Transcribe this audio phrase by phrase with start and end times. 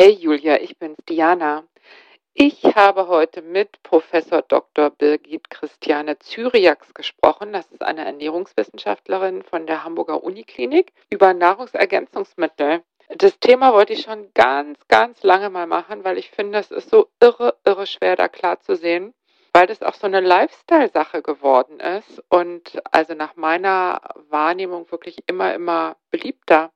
[0.00, 1.64] Hey Julia, ich bin's Diana.
[2.32, 4.90] Ich habe heute mit Professor Dr.
[4.90, 7.52] Birgit Christiane Zyriax gesprochen.
[7.52, 12.84] Das ist eine Ernährungswissenschaftlerin von der Hamburger Uniklinik über Nahrungsergänzungsmittel.
[13.08, 16.90] Das Thema wollte ich schon ganz, ganz lange mal machen, weil ich finde, es ist
[16.90, 19.14] so irre, irre schwer da klar zu sehen,
[19.52, 25.52] weil das auch so eine Lifestyle-Sache geworden ist und also nach meiner Wahrnehmung wirklich immer,
[25.54, 26.70] immer beliebter.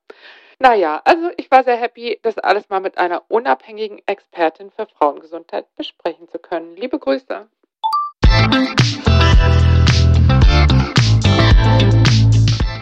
[0.63, 5.67] Naja, also ich war sehr happy, das alles mal mit einer unabhängigen Expertin für Frauengesundheit
[5.75, 6.77] besprechen zu können.
[6.77, 7.49] Liebe Grüße.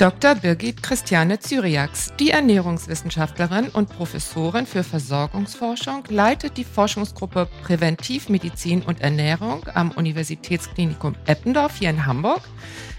[0.00, 0.34] Dr.
[0.34, 9.66] Birgit Christiane Zyriax, die Ernährungswissenschaftlerin und Professorin für Versorgungsforschung, leitet die Forschungsgruppe Präventivmedizin und Ernährung
[9.74, 12.40] am Universitätsklinikum Eppendorf hier in Hamburg.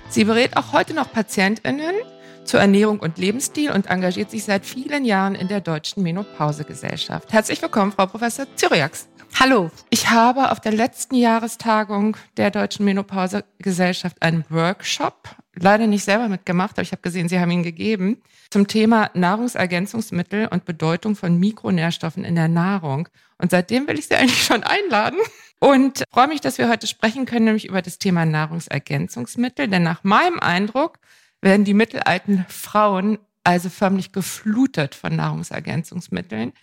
[0.10, 1.96] Sie berät auch heute noch PatientInnen
[2.44, 7.34] zur Ernährung und Lebensstil und engagiert sich seit vielen Jahren in der Deutschen Menopausegesellschaft.
[7.34, 9.08] Herzlich willkommen, Frau Professor Zyriax.
[9.44, 9.72] Hallo.
[9.90, 16.74] Ich habe auf der letzten Jahrestagung der Deutschen Menopausegesellschaft einen Workshop leider nicht selber mitgemacht,
[16.74, 22.24] aber ich habe gesehen, Sie haben ihn gegeben, zum Thema Nahrungsergänzungsmittel und Bedeutung von Mikronährstoffen
[22.24, 23.10] in der Nahrung.
[23.40, 25.18] Und seitdem will ich Sie eigentlich schon einladen
[25.60, 29.68] und freue mich, dass wir heute sprechen können, nämlich über das Thema Nahrungsergänzungsmittel.
[29.68, 31.00] Denn nach meinem Eindruck
[31.42, 36.54] werden die mittelalten Frauen also förmlich geflutet von Nahrungsergänzungsmitteln.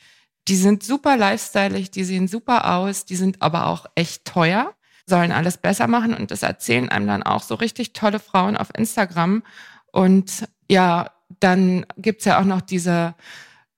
[0.48, 4.74] Die sind super lifestyleig, die sehen super aus, die sind aber auch echt teuer
[5.08, 8.68] sollen alles besser machen und das erzählen einem dann auch so richtig tolle Frauen auf
[8.76, 9.42] Instagram.
[9.90, 11.10] Und ja,
[11.40, 13.14] dann gibt's ja auch noch diese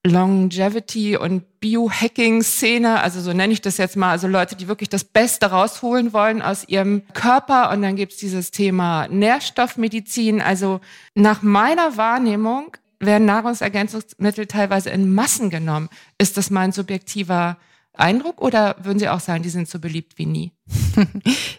[0.05, 5.03] Longevity und Biohacking-Szene, also so nenne ich das jetzt mal, also Leute, die wirklich das
[5.03, 7.69] Beste rausholen wollen aus ihrem Körper.
[7.71, 10.41] Und dann gibt's dieses Thema Nährstoffmedizin.
[10.41, 10.81] Also
[11.13, 15.89] nach meiner Wahrnehmung werden Nahrungsergänzungsmittel teilweise in Massen genommen.
[16.17, 17.57] Ist das mein subjektiver
[17.93, 20.51] Eindruck oder würden Sie auch sagen, die sind so beliebt wie nie?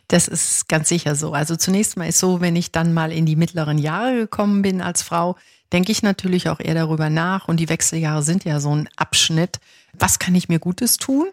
[0.09, 1.33] Das ist ganz sicher so.
[1.33, 4.83] Also zunächst mal ist so, wenn ich dann mal in die mittleren Jahre gekommen bin
[4.83, 5.37] als Frau,
[5.73, 9.59] denke ich natürlich auch eher darüber nach und die Wechseljahre sind ja so ein Abschnitt.
[9.95, 11.29] Was kann ich mir Gutes tun?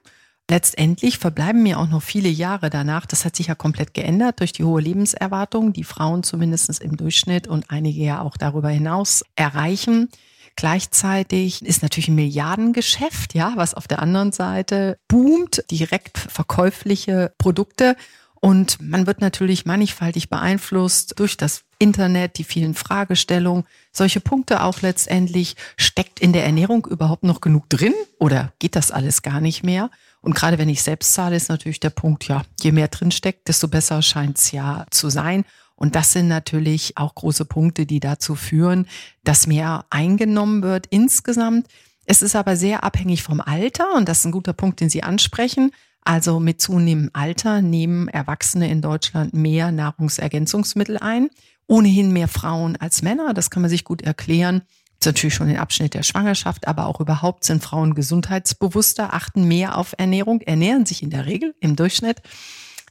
[0.49, 3.05] Letztendlich verbleiben mir auch noch viele Jahre danach.
[3.05, 7.47] Das hat sich ja komplett geändert durch die hohe Lebenserwartung, die Frauen zumindest im Durchschnitt
[7.47, 10.09] und einige ja auch darüber hinaus erreichen.
[10.55, 17.95] Gleichzeitig ist natürlich ein Milliardengeschäft, ja, was auf der anderen Seite boomt, direkt verkäufliche Produkte.
[18.41, 23.65] Und man wird natürlich mannigfaltig beeinflusst durch das Internet, die vielen Fragestellungen.
[23.91, 25.55] Solche Punkte auch letztendlich.
[25.77, 29.91] Steckt in der Ernährung überhaupt noch genug drin oder geht das alles gar nicht mehr?
[30.21, 33.47] Und gerade wenn ich selbst zahle, ist natürlich der Punkt, ja, je mehr drin steckt,
[33.47, 35.45] desto besser scheint es ja zu sein.
[35.75, 38.85] Und das sind natürlich auch große Punkte, die dazu führen,
[39.23, 41.67] dass mehr eingenommen wird insgesamt.
[42.05, 45.03] Es ist aber sehr abhängig vom Alter und das ist ein guter Punkt, den Sie
[45.03, 45.71] ansprechen.
[46.01, 51.29] Also mit zunehmendem Alter nehmen Erwachsene in Deutschland mehr Nahrungsergänzungsmittel ein.
[51.67, 54.63] Ohnehin mehr Frauen als Männer, das kann man sich gut erklären.
[54.99, 59.45] Das ist natürlich schon den Abschnitt der Schwangerschaft, aber auch überhaupt sind Frauen gesundheitsbewusster, achten
[59.47, 62.21] mehr auf Ernährung, ernähren sich in der Regel im Durchschnitt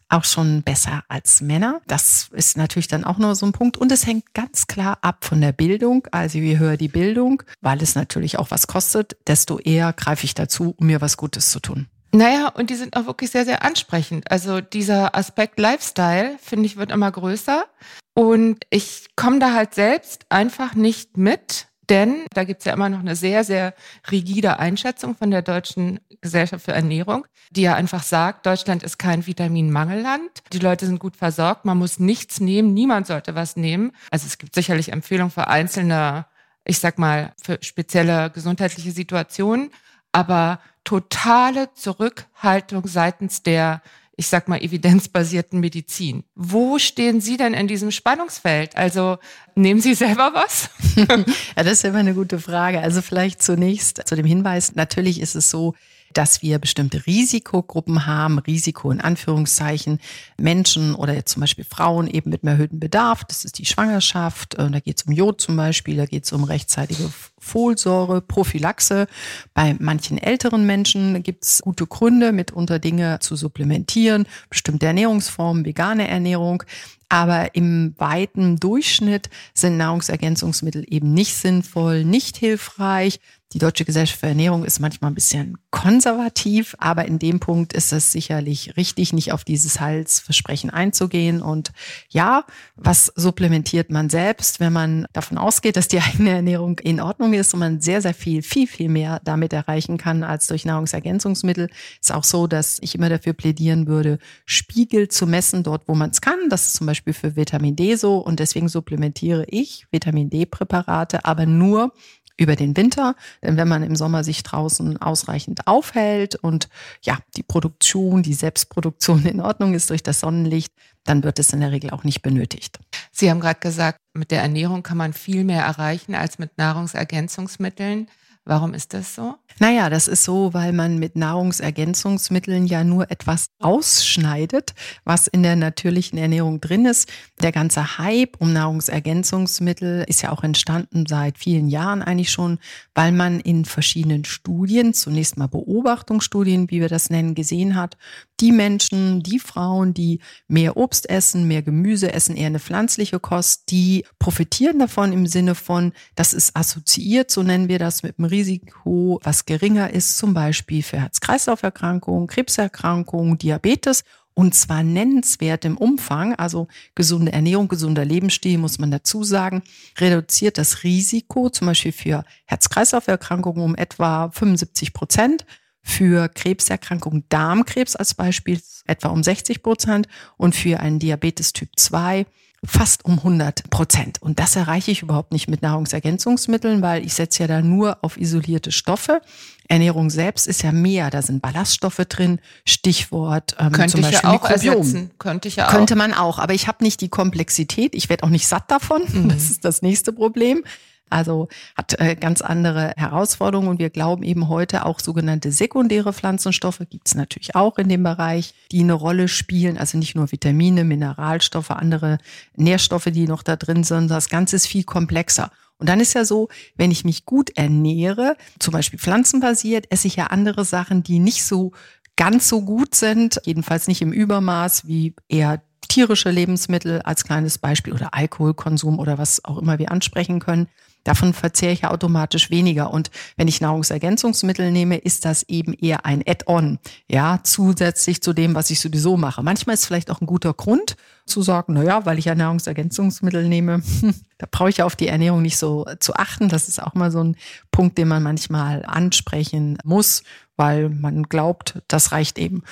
[0.08, 1.80] auch schon besser als Männer.
[1.86, 3.76] Das ist natürlich dann auch nur so ein Punkt.
[3.76, 6.06] Und es hängt ganz klar ab von der Bildung.
[6.10, 10.34] Also je höher die Bildung, weil es natürlich auch was kostet, desto eher greife ich
[10.34, 11.88] dazu, um mir was Gutes zu tun.
[12.12, 14.30] Naja, und die sind auch wirklich sehr, sehr ansprechend.
[14.30, 17.66] Also dieser Aspekt Lifestyle, finde ich, wird immer größer.
[18.14, 23.00] Und ich komme da halt selbst einfach nicht mit, denn da gibt's ja immer noch
[23.00, 23.74] eine sehr, sehr
[24.10, 29.26] rigide Einschätzung von der Deutschen Gesellschaft für Ernährung, die ja einfach sagt, Deutschland ist kein
[29.26, 30.30] Vitaminmangelland.
[30.52, 33.92] Die Leute sind gut versorgt, man muss nichts nehmen, niemand sollte was nehmen.
[34.10, 36.26] Also es gibt sicherlich Empfehlungen für einzelne,
[36.64, 39.70] ich sag mal, für spezielle gesundheitliche Situationen,
[40.12, 43.82] aber totale Zurückhaltung seitens der
[44.18, 46.24] ich sag mal, evidenzbasierten Medizin.
[46.34, 48.76] Wo stehen Sie denn in diesem Spannungsfeld?
[48.76, 49.18] Also
[49.54, 50.70] nehmen Sie selber was?
[50.96, 52.80] ja, das ist immer eine gute Frage.
[52.80, 55.76] Also vielleicht zunächst zu dem Hinweis, natürlich ist es so,
[56.14, 60.00] dass wir bestimmte Risikogruppen haben, Risiko in Anführungszeichen,
[60.36, 63.24] Menschen oder jetzt zum Beispiel Frauen eben mit einem erhöhten Bedarf.
[63.24, 66.42] Das ist die Schwangerschaft, da geht es um Jod zum Beispiel, da geht es um
[66.42, 69.06] rechtzeitige Folsäure, Prophylaxe.
[69.54, 76.08] Bei manchen älteren Menschen gibt es gute Gründe, mitunter Dinge zu supplementieren, bestimmte Ernährungsformen, vegane
[76.08, 76.62] Ernährung.
[77.08, 83.20] Aber im weiten Durchschnitt sind Nahrungsergänzungsmittel eben nicht sinnvoll, nicht hilfreich.
[83.54, 87.94] Die Deutsche Gesellschaft für Ernährung ist manchmal ein bisschen konservativ, aber in dem Punkt ist
[87.94, 91.40] es sicherlich richtig, nicht auf dieses Heilsversprechen einzugehen.
[91.40, 91.72] Und
[92.10, 92.44] ja,
[92.76, 97.54] was supplementiert man selbst, wenn man davon ausgeht, dass die eigene Ernährung in Ordnung ist
[97.54, 101.68] und man sehr, sehr viel, viel, viel mehr damit erreichen kann als durch Nahrungsergänzungsmittel?
[102.00, 106.10] Ist auch so, dass ich immer dafür plädieren würde, Spiegel zu messen dort, wo man
[106.10, 106.38] es kann.
[106.48, 111.46] Das ist zum Beispiel für Vitamin D so und deswegen supplementiere ich Vitamin D-Präparate, aber
[111.46, 111.92] nur
[112.38, 113.14] über den Winter.
[113.42, 116.68] Denn wenn man im Sommer sich draußen ausreichend aufhält und
[117.02, 120.72] ja, die Produktion, die Selbstproduktion in Ordnung ist durch das Sonnenlicht,
[121.04, 122.78] dann wird es in der Regel auch nicht benötigt.
[123.12, 128.08] Sie haben gerade gesagt, mit der Ernährung kann man viel mehr erreichen als mit Nahrungsergänzungsmitteln.
[128.48, 129.34] Warum ist das so?
[129.58, 134.72] Naja, das ist so, weil man mit Nahrungsergänzungsmitteln ja nur etwas ausschneidet,
[135.04, 137.10] was in der natürlichen Ernährung drin ist.
[137.42, 142.58] Der ganze Hype um Nahrungsergänzungsmittel ist ja auch entstanden seit vielen Jahren eigentlich schon,
[142.94, 147.98] weil man in verschiedenen Studien, zunächst mal Beobachtungsstudien, wie wir das nennen, gesehen hat,
[148.40, 153.70] die Menschen, die Frauen, die mehr Obst essen, mehr Gemüse essen, eher eine pflanzliche Kost,
[153.70, 158.24] die profitieren davon im Sinne von, das ist assoziiert, so nennen wir das, mit dem
[158.24, 164.04] Risiko, was geringer ist, zum Beispiel für Herz-Kreislauf-Erkrankungen, Krebserkrankungen, Diabetes
[164.38, 169.64] und zwar nennenswert im Umfang, also gesunde Ernährung, gesunder Lebensstil, muss man dazu sagen,
[169.98, 175.44] reduziert das Risiko zum Beispiel für Herz-Kreislauf-Erkrankungen um etwa 75 Prozent,
[175.88, 180.06] für Krebserkrankungen Darmkrebs als Beispiel etwa um 60 Prozent
[180.36, 182.26] und für einen Diabetes Typ 2
[182.64, 184.20] fast um 100 Prozent.
[184.20, 188.16] Und das erreiche ich überhaupt nicht mit Nahrungsergänzungsmitteln, weil ich setze ja da nur auf
[188.18, 189.20] isolierte Stoffe.
[189.68, 194.24] Ernährung selbst ist ja mehr, da sind Ballaststoffe drin, Stichwort ähm, Könnte zum Beispiel ich
[194.24, 194.76] ja auch Mikrobiom.
[194.76, 195.10] Ersetzen.
[195.18, 195.70] Könnte ich ja auch.
[195.70, 199.02] Könnte man auch, aber ich habe nicht die Komplexität, ich werde auch nicht satt davon,
[199.06, 199.28] mhm.
[199.30, 200.64] das ist das nächste Problem.
[201.10, 206.82] Also hat äh, ganz andere Herausforderungen und wir glauben eben heute auch sogenannte sekundäre Pflanzenstoffe
[206.90, 209.78] gibt es natürlich auch in dem Bereich, die eine Rolle spielen.
[209.78, 212.18] Also nicht nur Vitamine, Mineralstoffe, andere
[212.56, 214.10] Nährstoffe, die noch da drin sind.
[214.10, 215.50] Das Ganze ist viel komplexer.
[215.78, 220.16] Und dann ist ja so, wenn ich mich gut ernähre, zum Beispiel pflanzenbasiert, esse ich
[220.16, 221.72] ja andere Sachen, die nicht so
[222.16, 227.92] ganz so gut sind, jedenfalls nicht im Übermaß wie eher tierische Lebensmittel als kleines Beispiel
[227.92, 230.68] oder Alkoholkonsum oder was auch immer wir ansprechen können.
[231.08, 232.92] Davon verzehre ich ja automatisch weniger.
[232.92, 236.78] Und wenn ich Nahrungsergänzungsmittel nehme, ist das eben eher ein Add-on,
[237.10, 239.42] ja, zusätzlich zu dem, was ich sowieso mache.
[239.42, 243.48] Manchmal ist vielleicht auch ein guter Grund zu sagen, na ja, weil ich ja Nahrungsergänzungsmittel
[243.48, 243.80] nehme,
[244.36, 246.50] da brauche ich ja auf die Ernährung nicht so zu achten.
[246.50, 247.36] Das ist auch mal so ein
[247.70, 250.24] Punkt, den man manchmal ansprechen muss,
[250.56, 252.64] weil man glaubt, das reicht eben.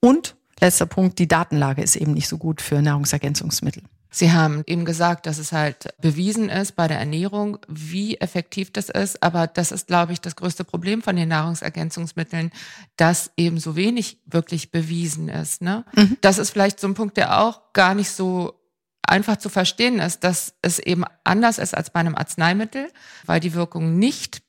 [0.00, 3.84] Und letzter Punkt, die Datenlage ist eben nicht so gut für Nahrungsergänzungsmittel.
[4.14, 8.88] Sie haben eben gesagt, dass es halt bewiesen ist bei der Ernährung, wie effektiv das
[8.88, 9.20] ist.
[9.24, 12.52] Aber das ist, glaube ich, das größte Problem von den Nahrungsergänzungsmitteln,
[12.96, 15.62] dass eben so wenig wirklich bewiesen ist.
[15.62, 15.84] Ne?
[15.96, 16.16] Mhm.
[16.20, 18.54] Das ist vielleicht so ein Punkt, der auch gar nicht so
[19.02, 22.92] einfach zu verstehen ist, dass es eben anders ist als bei einem Arzneimittel,
[23.26, 24.42] weil die Wirkungen nicht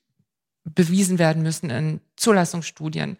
[0.62, 3.18] bewiesen werden müssen in Zulassungsstudien.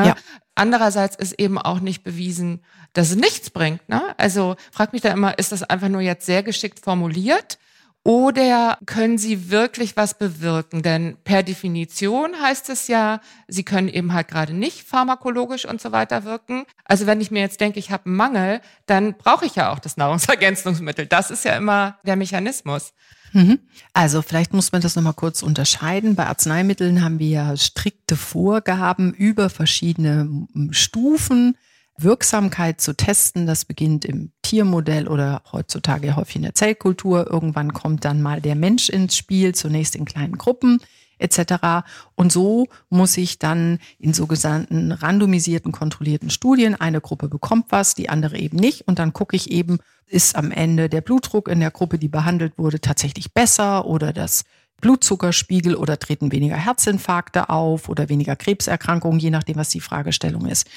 [0.00, 0.06] Ne?
[0.08, 0.14] Ja.
[0.54, 2.62] Andererseits ist eben auch nicht bewiesen,
[2.94, 3.86] dass es nichts bringt.
[3.88, 4.02] Ne?
[4.16, 7.58] Also frag mich da immer, ist das einfach nur jetzt sehr geschickt formuliert?
[8.06, 10.82] Oder können sie wirklich was bewirken?
[10.82, 15.90] Denn per Definition heißt es ja, sie können eben halt gerade nicht pharmakologisch und so
[15.90, 16.66] weiter wirken.
[16.84, 19.80] Also wenn ich mir jetzt denke, ich habe einen Mangel, dann brauche ich ja auch
[19.80, 21.06] das Nahrungsergänzungsmittel.
[21.06, 22.92] Das ist ja immer der Mechanismus.
[23.32, 23.58] Mhm.
[23.92, 26.14] Also vielleicht muss man das nochmal kurz unterscheiden.
[26.14, 31.56] Bei Arzneimitteln haben wir ja strikte Vorgaben über verschiedene Stufen.
[31.98, 37.30] Wirksamkeit zu testen, das beginnt im Tiermodell oder heutzutage häufig in der Zellkultur.
[37.30, 40.80] Irgendwann kommt dann mal der Mensch ins Spiel, zunächst in kleinen Gruppen
[41.18, 41.84] etc.
[42.14, 48.08] Und so muss ich dann in sogenannten randomisierten, kontrollierten Studien, eine Gruppe bekommt was, die
[48.08, 48.86] andere eben nicht.
[48.88, 52.58] Und dann gucke ich eben, ist am Ende der Blutdruck in der Gruppe, die behandelt
[52.58, 54.44] wurde, tatsächlich besser oder das
[54.80, 60.68] Blutzuckerspiegel oder treten weniger Herzinfarkte auf oder weniger Krebserkrankungen, je nachdem, was die Fragestellung ist.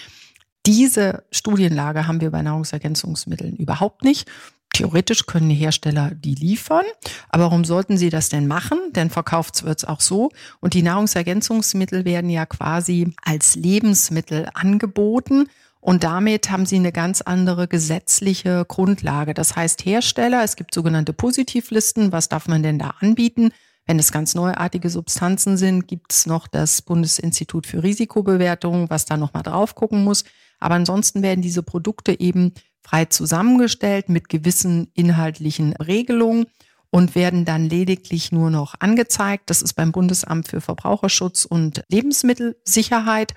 [0.65, 4.29] Diese Studienlage haben wir bei Nahrungsergänzungsmitteln überhaupt nicht.
[4.79, 6.85] Theoretisch können die Hersteller die liefern,
[7.27, 8.79] aber warum sollten sie das denn machen?
[8.95, 10.31] Denn verkauft wird es auch so.
[10.61, 15.49] Und die Nahrungsergänzungsmittel werden ja quasi als Lebensmittel angeboten.
[15.81, 19.33] Und damit haben sie eine ganz andere gesetzliche Grundlage.
[19.33, 23.51] Das heißt, Hersteller, es gibt sogenannte Positivlisten, was darf man denn da anbieten?
[23.85, 29.17] Wenn es ganz neuartige Substanzen sind, gibt es noch das Bundesinstitut für Risikobewertung, was da
[29.17, 30.23] nochmal drauf gucken muss.
[30.61, 32.53] Aber ansonsten werden diese Produkte eben
[32.89, 36.45] frei zusammengestellt mit gewissen inhaltlichen Regelungen
[36.89, 39.51] und werden dann lediglich nur noch angezeigt.
[39.51, 43.35] Das ist beim Bundesamt für Verbraucherschutz und Lebensmittelsicherheit.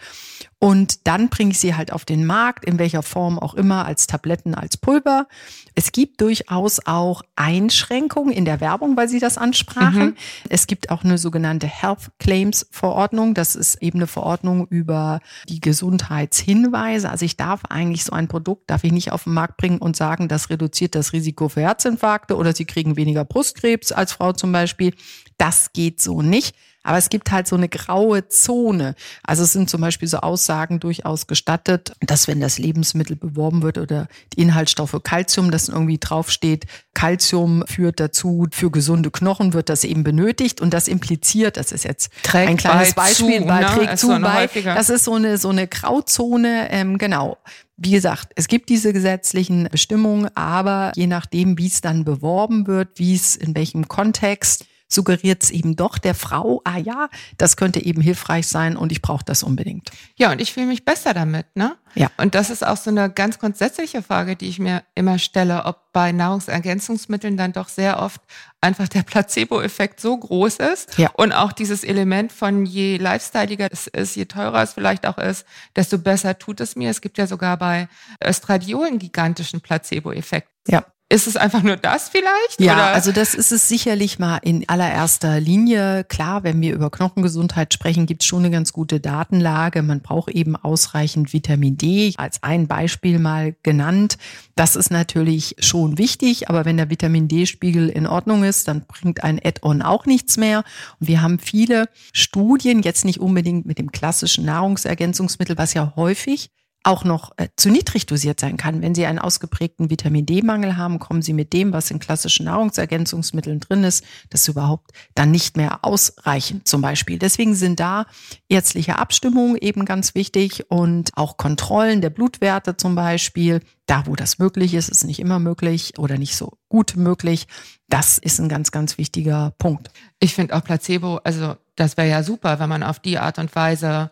[0.62, 4.06] Und dann bringe ich sie halt auf den Markt, in welcher Form auch immer, als
[4.06, 5.26] Tabletten, als Pulver.
[5.74, 10.10] Es gibt durchaus auch Einschränkungen in der Werbung, weil Sie das ansprachen.
[10.10, 10.16] Mhm.
[10.48, 13.34] Es gibt auch eine sogenannte Health Claims Verordnung.
[13.34, 17.10] Das ist eben eine Verordnung über die Gesundheitshinweise.
[17.10, 19.96] Also ich darf eigentlich so ein Produkt, darf ich nicht auf den Markt bringen und
[19.96, 24.52] sagen, das reduziert das Risiko für Herzinfarkte oder Sie kriegen weniger Brustkrebs als Frau zum
[24.52, 24.94] Beispiel.
[25.38, 26.54] Das geht so nicht.
[26.82, 28.94] Aber es gibt halt so eine graue Zone.
[29.22, 33.78] Also es sind zum Beispiel so Aussagen durchaus gestattet, dass wenn das Lebensmittel beworben wird
[33.78, 39.84] oder die Inhaltsstoffe Calcium, das irgendwie draufsteht, Calcium führt dazu, für gesunde Knochen wird das
[39.84, 43.66] eben benötigt und das impliziert, das ist jetzt trägt ein kleines Beispiel, zu, bei, ne?
[43.66, 44.46] trägt zu bei.
[44.64, 47.38] Das ist so eine, so eine Grauzone, ähm, genau.
[47.76, 52.98] Wie gesagt, es gibt diese gesetzlichen Bestimmungen, aber je nachdem, wie es dann beworben wird,
[52.98, 57.08] wie es in welchem Kontext, suggeriert es eben doch der Frau, ah ja,
[57.38, 59.90] das könnte eben hilfreich sein und ich brauche das unbedingt.
[60.16, 61.76] Ja, und ich fühle mich besser damit, ne?
[61.94, 62.10] Ja.
[62.16, 65.92] Und das ist auch so eine ganz grundsätzliche Frage, die ich mir immer stelle, ob
[65.92, 68.20] bei Nahrungsergänzungsmitteln dann doch sehr oft
[68.62, 71.10] einfach der Placebo-Effekt so groß ist ja.
[71.14, 75.44] und auch dieses Element von je lifestyleiger es ist, je teurer es vielleicht auch ist,
[75.76, 76.88] desto besser tut es mir.
[76.88, 77.88] Es gibt ja sogar bei
[78.24, 80.48] Östradiol einen gigantischen Placebo-Effekt.
[80.68, 80.84] Ja.
[81.12, 82.58] Ist es einfach nur das vielleicht?
[82.58, 82.86] Ja, oder?
[82.94, 86.04] also das ist es sicherlich mal in allererster Linie.
[86.04, 89.82] Klar, wenn wir über Knochengesundheit sprechen, gibt es schon eine ganz gute Datenlage.
[89.82, 94.16] Man braucht eben ausreichend Vitamin D, als ein Beispiel mal genannt.
[94.54, 99.22] Das ist natürlich schon wichtig, aber wenn der Vitamin D-Spiegel in Ordnung ist, dann bringt
[99.22, 100.64] ein Add-on auch nichts mehr.
[100.98, 106.48] Und wir haben viele Studien, jetzt nicht unbedingt mit dem klassischen Nahrungsergänzungsmittel, was ja häufig
[106.84, 108.82] auch noch äh, zu niedrig dosiert sein kann.
[108.82, 113.60] Wenn Sie einen ausgeprägten Vitamin D-Mangel haben, kommen Sie mit dem, was in klassischen Nahrungsergänzungsmitteln
[113.60, 117.18] drin ist, das überhaupt dann nicht mehr ausreichend zum Beispiel.
[117.18, 118.06] Deswegen sind da
[118.48, 123.60] ärztliche Abstimmungen eben ganz wichtig und auch Kontrollen der Blutwerte zum Beispiel.
[123.86, 127.46] Da, wo das möglich ist, ist nicht immer möglich oder nicht so gut möglich.
[127.88, 129.90] Das ist ein ganz, ganz wichtiger Punkt.
[130.18, 133.54] Ich finde auch Placebo, also das wäre ja super, wenn man auf die Art und
[133.54, 134.10] Weise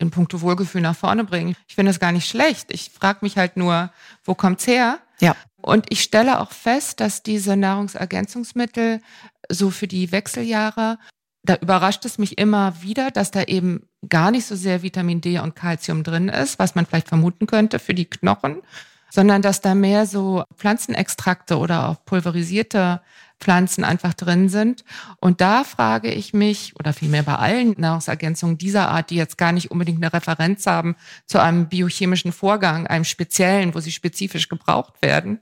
[0.00, 1.54] in puncto Wohlgefühl nach vorne bringen.
[1.68, 2.72] Ich finde das gar nicht schlecht.
[2.72, 3.90] Ich frage mich halt nur,
[4.24, 4.98] wo kommt's her?
[5.20, 5.36] Ja.
[5.60, 9.02] Und ich stelle auch fest, dass diese Nahrungsergänzungsmittel
[9.50, 10.98] so für die Wechseljahre,
[11.42, 15.38] da überrascht es mich immer wieder, dass da eben gar nicht so sehr Vitamin D
[15.38, 18.62] und Calcium drin ist, was man vielleicht vermuten könnte für die Knochen,
[19.10, 23.02] sondern dass da mehr so Pflanzenextrakte oder auch pulverisierte
[23.40, 24.84] Pflanzen einfach drin sind.
[25.18, 29.52] Und da frage ich mich, oder vielmehr bei allen Nahrungsergänzungen dieser Art, die jetzt gar
[29.52, 34.94] nicht unbedingt eine Referenz haben zu einem biochemischen Vorgang, einem speziellen, wo sie spezifisch gebraucht
[35.02, 35.40] werden,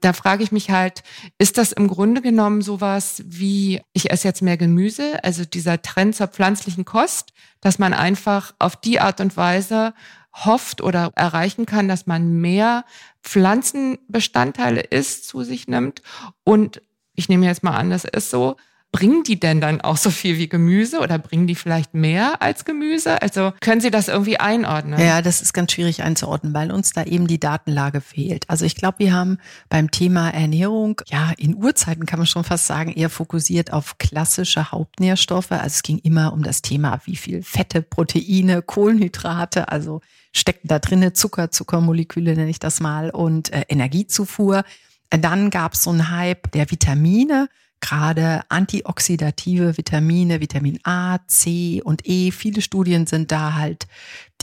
[0.00, 1.02] da frage ich mich halt,
[1.38, 6.16] ist das im Grunde genommen sowas wie, ich esse jetzt mehr Gemüse, also dieser Trend
[6.16, 9.92] zur pflanzlichen Kost, dass man einfach auf die Art und Weise
[10.32, 12.84] hofft oder erreichen kann, dass man mehr
[13.22, 16.02] Pflanzenbestandteile isst, zu sich nimmt
[16.44, 16.80] und
[17.20, 18.56] ich nehme jetzt mal an, das ist so,
[18.92, 22.64] bringen die denn dann auch so viel wie Gemüse oder bringen die vielleicht mehr als
[22.64, 23.22] Gemüse?
[23.22, 24.98] Also können Sie das irgendwie einordnen?
[24.98, 28.48] Ja, das ist ganz schwierig einzuordnen, weil uns da eben die Datenlage fehlt.
[28.48, 32.66] Also ich glaube, wir haben beim Thema Ernährung, ja, in Urzeiten kann man schon fast
[32.66, 35.52] sagen, eher fokussiert auf klassische Hauptnährstoffe.
[35.52, 40.00] Also es ging immer um das Thema, wie viel Fette, Proteine, Kohlenhydrate, also
[40.32, 44.64] stecken da drinne, Zucker, Zuckermoleküle nenne ich das mal und äh, Energiezufuhr.
[45.10, 47.48] Dann gab es so einen Hype der Vitamine,
[47.80, 52.30] gerade antioxidative Vitamine, Vitamin A, C und E.
[52.30, 53.86] Viele Studien sind da halt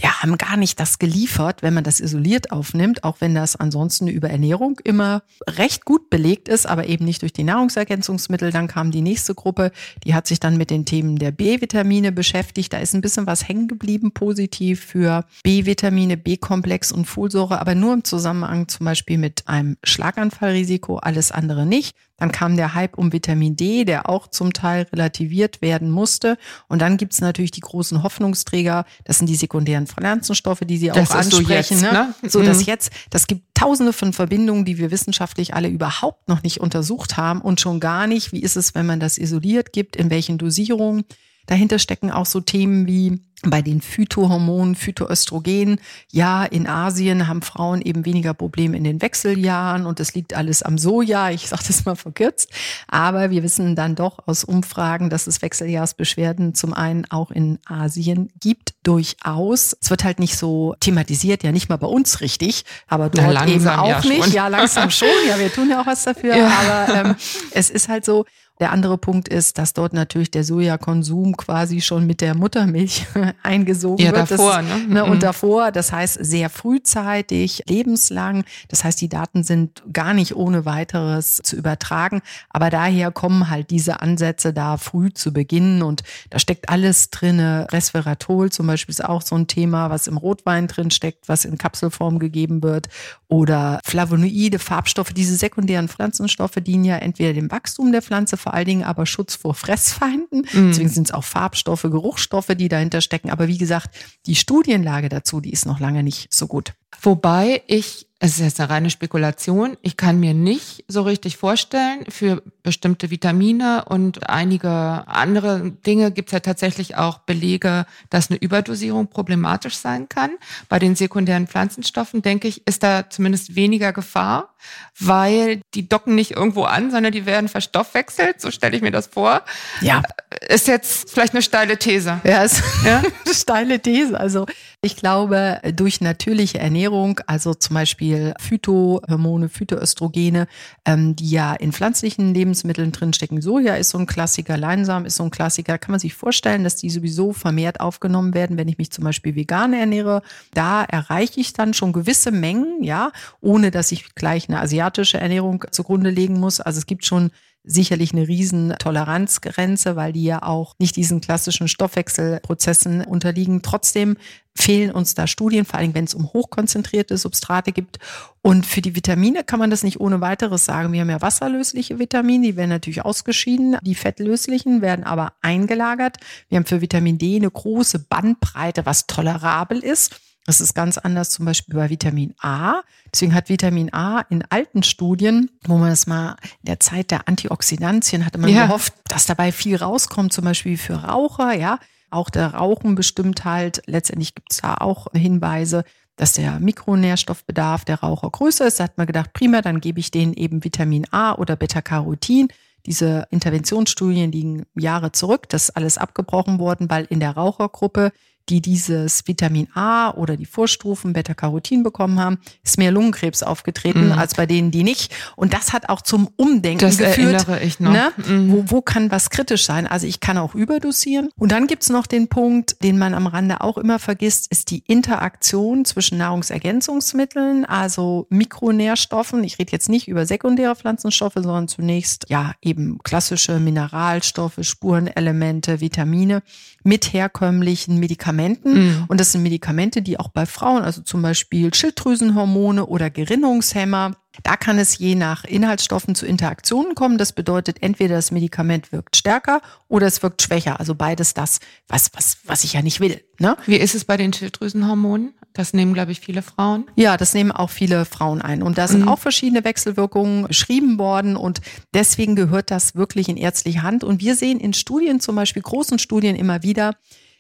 [0.01, 4.08] ja, haben gar nicht das geliefert, wenn man das isoliert aufnimmt, auch wenn das ansonsten
[4.08, 8.51] über Ernährung immer recht gut belegt ist, aber eben nicht durch die Nahrungsergänzungsmittel.
[8.51, 9.72] Dann kam die nächste Gruppe,
[10.04, 12.74] die hat sich dann mit den Themen der B-Vitamine beschäftigt.
[12.74, 17.94] Da ist ein bisschen was hängen geblieben, positiv für B-Vitamine, B-Komplex und Folsäure, aber nur
[17.94, 21.96] im Zusammenhang zum Beispiel mit einem Schlaganfallrisiko, alles andere nicht.
[22.18, 26.38] Dann kam der Hype um Vitamin D, der auch zum Teil relativiert werden musste.
[26.68, 31.12] Und dann gibt's natürlich die großen Hoffnungsträger, das sind die sekundären Pflanzenstoffe, die Sie das
[31.12, 31.77] auch ansprechen.
[31.77, 32.13] So, jetzt, ne?
[32.22, 32.29] ne?
[32.29, 32.63] so dass mhm.
[32.65, 37.41] jetzt, das gibt tausende von Verbindungen, die wir wissenschaftlich alle überhaupt noch nicht untersucht haben
[37.41, 41.06] und schon gar nicht, wie ist es, wenn man das isoliert gibt, in welchen Dosierungen.
[41.48, 45.80] Dahinter stecken auch so Themen wie bei den Phytohormonen, Phytoöstrogen.
[46.12, 50.63] Ja, in Asien haben Frauen eben weniger Probleme in den Wechseljahren und das liegt alles
[50.63, 51.30] am Soja.
[51.30, 52.50] Ich sage das mal verkürzt.
[52.88, 58.30] Aber wir wissen dann doch aus Umfragen, dass es Wechseljahrsbeschwerden zum einen auch in Asien
[58.39, 59.77] gibt, durchaus.
[59.80, 63.46] Es wird halt nicht so thematisiert, ja nicht mal bei uns richtig, aber dort ja,
[63.46, 64.24] eben auch ja nicht.
[64.24, 64.34] Schon.
[64.34, 65.08] Ja, langsam schon.
[65.27, 66.27] Ja, wir tun ja auch was dafür.
[66.38, 66.51] Ja.
[66.60, 67.16] Aber ähm,
[67.51, 68.25] es ist halt so,
[68.59, 73.05] der andere Punkt ist, dass dort natürlich der Sojakonsum quasi schon mit der Muttermilch
[73.43, 74.31] eingesogen ja, wird.
[74.31, 74.93] Davor, das, ne?
[74.93, 75.05] ne?
[75.05, 75.19] Und mhm.
[75.19, 78.45] davor, das heißt sehr frühzeitig, lebenslang.
[78.69, 82.21] Das heißt, die Daten sind gar nicht ohne weiteres zu übertragen.
[82.49, 87.67] Aber daher kommen halt diese Ansätze da früh zu beginnen und da steckt alles drinne.
[87.71, 91.57] Resveratrol zum Beispiel ist auch so ein Thema, was im Rotwein drin steckt, was in
[91.57, 92.87] Kapselform gegeben wird
[93.27, 95.13] oder Flavonoide, Farbstoffe.
[95.13, 99.36] Diese sekundären Pflanzenstoffe dienen ja entweder dem Wachstum der Pflanze vor allen Dingen aber Schutz
[99.36, 100.48] vor Fressfeinden.
[100.54, 100.70] Mhm.
[100.70, 103.30] Deswegen sind es auch Farbstoffe, Geruchsstoffe, die dahinter stecken.
[103.30, 103.94] Aber wie gesagt,
[104.25, 106.72] die Studienlage dazu, die ist noch lange nicht so gut.
[107.01, 109.77] Wobei ich es ist jetzt eine reine Spekulation.
[109.83, 116.29] Ich kann mir nicht so richtig vorstellen, für bestimmte Vitamine und einige andere Dinge gibt
[116.29, 120.31] es ja tatsächlich auch Belege, dass eine Überdosierung problematisch sein kann.
[120.67, 124.55] Bei den sekundären Pflanzenstoffen, denke ich, ist da zumindest weniger Gefahr,
[125.00, 128.41] weil die docken nicht irgendwo an, sondern die werden verstoffwechselt.
[128.41, 129.43] So stelle ich mir das vor.
[129.81, 130.01] Ja.
[130.47, 132.19] Ist jetzt vielleicht eine steile These.
[132.24, 132.97] Ja, ist ja?
[133.25, 134.19] eine steile These.
[134.19, 134.47] Also
[134.81, 138.06] ich glaube, durch natürliche Ernährung, also zum Beispiel
[138.39, 140.47] Phytohormone, Phytoöstrogene,
[140.85, 143.41] ähm, die ja in pflanzlichen Lebensmitteln drinstecken.
[143.41, 145.77] Soja ist so ein Klassiker, Leinsamen ist so ein Klassiker.
[145.77, 149.35] Kann man sich vorstellen, dass die sowieso vermehrt aufgenommen werden, wenn ich mich zum Beispiel
[149.35, 150.21] vegan ernähre.
[150.53, 153.11] Da erreiche ich dann schon gewisse Mengen, ja,
[153.41, 156.59] ohne dass ich gleich eine asiatische Ernährung zugrunde legen muss.
[156.59, 157.31] Also es gibt schon
[157.67, 163.62] sicherlich eine riesen Toleranzgrenze, weil die ja auch nicht diesen klassischen Stoffwechselprozessen unterliegen.
[163.62, 164.17] Trotzdem
[164.55, 168.00] fehlen uns da Studien, vor allem wenn es um hochkonzentrierte Substrate gibt.
[168.41, 170.93] Und für die Vitamine kann man das nicht ohne weiteres sagen.
[170.93, 173.77] Wir haben ja wasserlösliche Vitamine, die werden natürlich ausgeschieden.
[173.83, 176.17] Die fettlöslichen werden aber eingelagert.
[176.50, 180.19] Wir haben für Vitamin D eine große Bandbreite, was tolerabel ist.
[180.48, 182.82] Das ist ganz anders zum Beispiel bei Vitamin A.
[183.13, 187.27] Deswegen hat Vitamin A in alten Studien, wo man es mal in der Zeit der
[187.27, 188.66] Antioxidantien hatte man ja.
[188.66, 191.80] gehofft, dass dabei viel rauskommt, zum Beispiel für Raucher, ja.
[192.10, 195.83] Auch der Rauchen bestimmt halt, letztendlich gibt es da auch Hinweise,
[196.16, 198.79] dass der Mikronährstoffbedarf der Raucher größer ist.
[198.79, 202.48] Da hat man gedacht, prima, dann gebe ich denen eben Vitamin A oder Beta-Carotin.
[202.86, 205.50] Diese Interventionsstudien liegen Jahre zurück.
[205.50, 208.14] Das ist alles abgebrochen worden, weil in der Rauchergruppe
[208.50, 214.12] die dieses Vitamin A oder die Vorstufen Beta-Carotin bekommen haben, ist mehr Lungenkrebs aufgetreten mhm.
[214.14, 215.14] als bei denen, die nicht.
[215.36, 217.48] Und das hat auch zum Umdenken das geführt.
[217.48, 217.92] Erinnere ich noch.
[217.92, 218.12] Ne?
[218.16, 218.51] Mhm.
[218.51, 219.86] Wo, wo kann was kritisch sein?
[219.86, 221.29] Also ich kann auch überdosieren.
[221.38, 224.83] Und dann gibt's noch den Punkt, den man am Rande auch immer vergisst, ist die
[224.88, 229.44] Interaktion zwischen Nahrungsergänzungsmitteln, also Mikronährstoffen.
[229.44, 236.42] Ich rede jetzt nicht über sekundäre Pflanzenstoffe, sondern zunächst ja eben klassische Mineralstoffe, Spurenelemente, Vitamine
[236.83, 238.73] mit herkömmlichen Medikamenten Medikamenten.
[238.73, 239.05] Mhm.
[239.07, 244.55] Und das sind Medikamente, die auch bei Frauen, also zum Beispiel Schilddrüsenhormone oder Gerinnungshemmer, da
[244.55, 247.17] kann es je nach Inhaltsstoffen zu Interaktionen kommen.
[247.17, 250.79] Das bedeutet, entweder das Medikament wirkt stärker oder es wirkt schwächer.
[250.79, 253.21] Also beides das, was, was, was ich ja nicht will.
[253.39, 253.57] Ne?
[253.65, 255.33] Wie ist es bei den Schilddrüsenhormonen?
[255.53, 256.85] Das nehmen, glaube ich, viele Frauen.
[256.95, 258.61] Ja, das nehmen auch viele Frauen ein.
[258.61, 259.07] Und da sind mhm.
[259.07, 261.35] auch verschiedene Wechselwirkungen beschrieben worden.
[261.35, 261.61] Und
[261.95, 264.03] deswegen gehört das wirklich in ärztliche Hand.
[264.03, 266.93] Und wir sehen in Studien, zum Beispiel großen Studien immer wieder,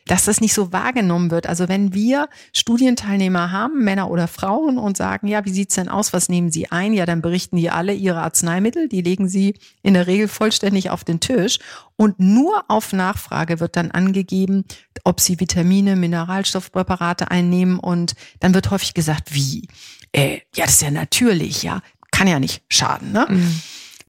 [0.07, 1.47] dass das nicht so wahrgenommen wird.
[1.47, 6.13] Also wenn wir Studienteilnehmer haben, Männer oder Frauen, und sagen, ja, wie sieht's denn aus,
[6.13, 6.93] was nehmen Sie ein?
[6.93, 11.03] Ja, dann berichten die alle ihre Arzneimittel, die legen sie in der Regel vollständig auf
[11.03, 11.59] den Tisch.
[11.95, 14.65] Und nur auf Nachfrage wird dann angegeben,
[15.03, 17.79] ob sie Vitamine, Mineralstoffpräparate einnehmen.
[17.79, 19.67] Und dann wird häufig gesagt, wie?
[20.11, 21.81] Äh, ja, das ist ja natürlich, ja.
[22.11, 23.25] Kann ja nicht schaden, ne?
[23.29, 23.61] Mhm.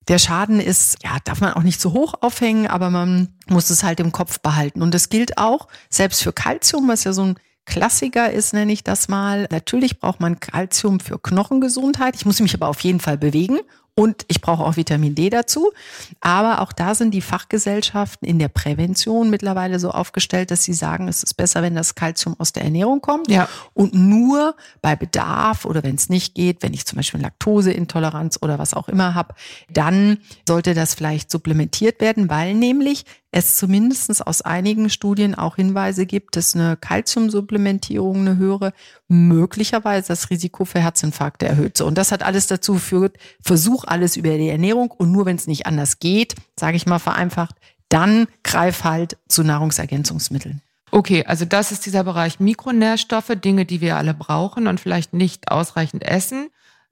[0.09, 3.83] Der Schaden ist, ja, darf man auch nicht zu hoch aufhängen, aber man muss es
[3.83, 4.81] halt im Kopf behalten.
[4.81, 8.83] Und das gilt auch selbst für Kalzium, was ja so ein Klassiker ist, nenne ich
[8.83, 9.47] das mal.
[9.51, 12.17] Natürlich braucht man Kalzium für Knochengesundheit.
[12.17, 13.59] Ich muss mich aber auf jeden Fall bewegen
[13.99, 15.73] und ich brauche auch Vitamin D dazu.
[16.21, 21.09] Aber auch da sind die Fachgesellschaften in der Prävention mittlerweile so aufgestellt, dass sie sagen,
[21.09, 23.29] es ist besser, wenn das Kalzium aus der Ernährung kommt.
[23.29, 23.49] Ja.
[23.75, 28.61] Und nur bei Bedarf oder wenn es nicht geht, wenn ich zum Beispiel Laktoseintoleranz oder
[28.61, 29.35] was auch immer habe,
[29.69, 36.07] dann sollte das vielleicht supplementiert werden, weil nämlich es zumindest aus einigen Studien auch Hinweise
[36.07, 38.73] gibt, dass eine Kalziumsupplementierung, eine höhere,
[39.09, 41.81] möglicherweise das Risiko für Herzinfarkte erhöht.
[41.81, 45.47] Und das hat alles dazu geführt, versuch alles über die Ernährung und nur wenn es
[45.47, 47.57] nicht anders geht, sage ich mal vereinfacht,
[47.91, 50.63] dann greif halt zu Nahrungsergänzungsmitteln.
[50.91, 55.51] Okay, also das ist dieser Bereich Mikronährstoffe, Dinge, die wir alle brauchen und vielleicht nicht
[55.51, 56.49] ausreichend essen,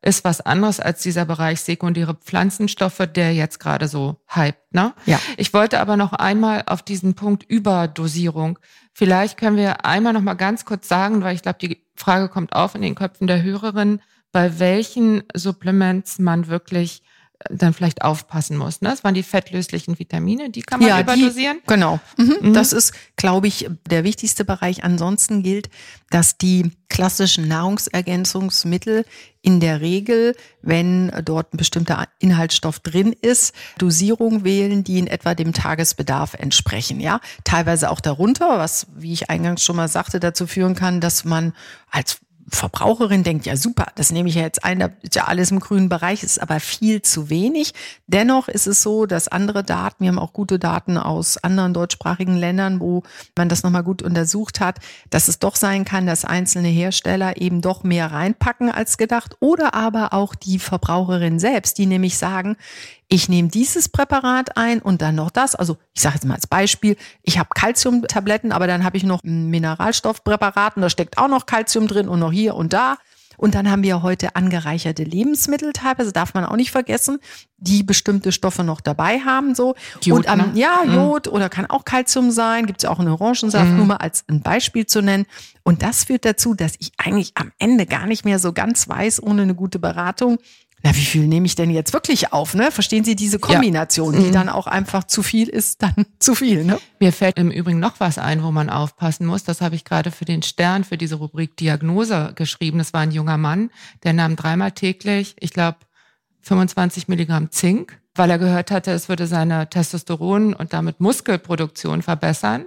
[0.07, 4.73] ist was anderes als dieser Bereich sekundäre Pflanzenstoffe, der jetzt gerade so hypt.
[4.73, 4.95] Ne?
[5.05, 5.21] Ja.
[5.37, 8.59] Ich wollte aber noch einmal auf diesen Punkt Überdosierung.
[8.92, 12.53] Vielleicht können wir einmal noch mal ganz kurz sagen, weil ich glaube, die Frage kommt
[12.55, 17.03] auf in den Köpfen der Hörerin, bei welchen Supplements man wirklich
[17.51, 18.81] dann vielleicht aufpassen muss.
[18.81, 18.90] Ne?
[18.90, 21.59] Das waren die fettlöslichen Vitamine, die kann man ja, überdosieren.
[21.62, 22.01] Die, genau.
[22.16, 22.37] Mhm.
[22.40, 22.55] Mhm.
[22.55, 24.85] Das ist, glaube ich, der wichtigste Bereich.
[24.85, 25.68] Ansonsten gilt,
[26.11, 29.05] dass die klassischen Nahrungsergänzungsmittel
[29.42, 35.35] in der Regel, wenn dort ein bestimmter Inhaltsstoff drin ist, Dosierung wählen, die in etwa
[35.35, 37.01] dem Tagesbedarf entsprechen.
[37.01, 41.25] Ja, teilweise auch darunter, was, wie ich eingangs schon mal sagte, dazu führen kann, dass
[41.25, 41.53] man
[41.90, 45.50] als Verbraucherin denkt, ja super, das nehme ich ja jetzt ein, da ist ja alles
[45.50, 47.74] im grünen Bereich, ist aber viel zu wenig.
[48.06, 52.37] Dennoch ist es so, dass andere Daten, wir haben auch gute Daten aus anderen deutschsprachigen
[52.37, 53.02] Ländern, wo
[53.37, 54.78] man das nochmal gut untersucht hat,
[55.11, 59.74] dass es doch sein kann, dass einzelne Hersteller eben doch mehr reinpacken als gedacht oder
[59.74, 62.56] aber auch die Verbraucherin selbst, die nämlich sagen,
[63.09, 65.55] ich nehme dieses Präparat ein und dann noch das.
[65.55, 69.23] Also ich sage jetzt mal als Beispiel, ich habe Calciumtabletten, aber dann habe ich noch
[69.23, 72.97] ein Mineralstoffpräparat und da steckt auch noch Calcium drin und noch hier und da.
[73.37, 77.19] Und dann haben wir heute angereicherte Lebensmittel teilweise, darf man auch nicht vergessen,
[77.59, 79.55] die bestimmte Stoffe noch dabei haben.
[79.55, 80.59] so Jod, Und ähm, ne?
[80.59, 80.95] ja, mhm.
[80.95, 81.33] Jod mhm.
[81.33, 83.77] oder kann auch Calcium sein, gibt es ja auch einen Orangensaft, mhm.
[83.77, 85.27] nur mal als ein Beispiel zu nennen.
[85.62, 89.23] Und das führt dazu, dass ich eigentlich am Ende gar nicht mehr so ganz weiß,
[89.23, 90.38] ohne eine gute Beratung,
[90.87, 92.55] na, wie viel nehme ich denn jetzt wirklich auf?
[92.55, 92.70] Ne?
[92.70, 94.20] Verstehen Sie diese Kombination, ja.
[94.20, 94.33] die mhm.
[94.33, 96.64] dann auch einfach zu viel ist, dann zu viel.
[96.64, 96.79] Ne?
[97.01, 99.42] Mir fällt im Übrigen noch was ein, wo man aufpassen muss.
[99.42, 102.79] Das habe ich gerade für den Stern, für diese Rubrik Diagnose geschrieben.
[102.79, 103.70] Das war ein junger Mann,
[104.05, 105.79] der nahm dreimal täglich, ich glaube,
[106.42, 112.66] 25 Milligramm Zink, weil er gehört hatte, es würde seine Testosteron und damit Muskelproduktion verbessern.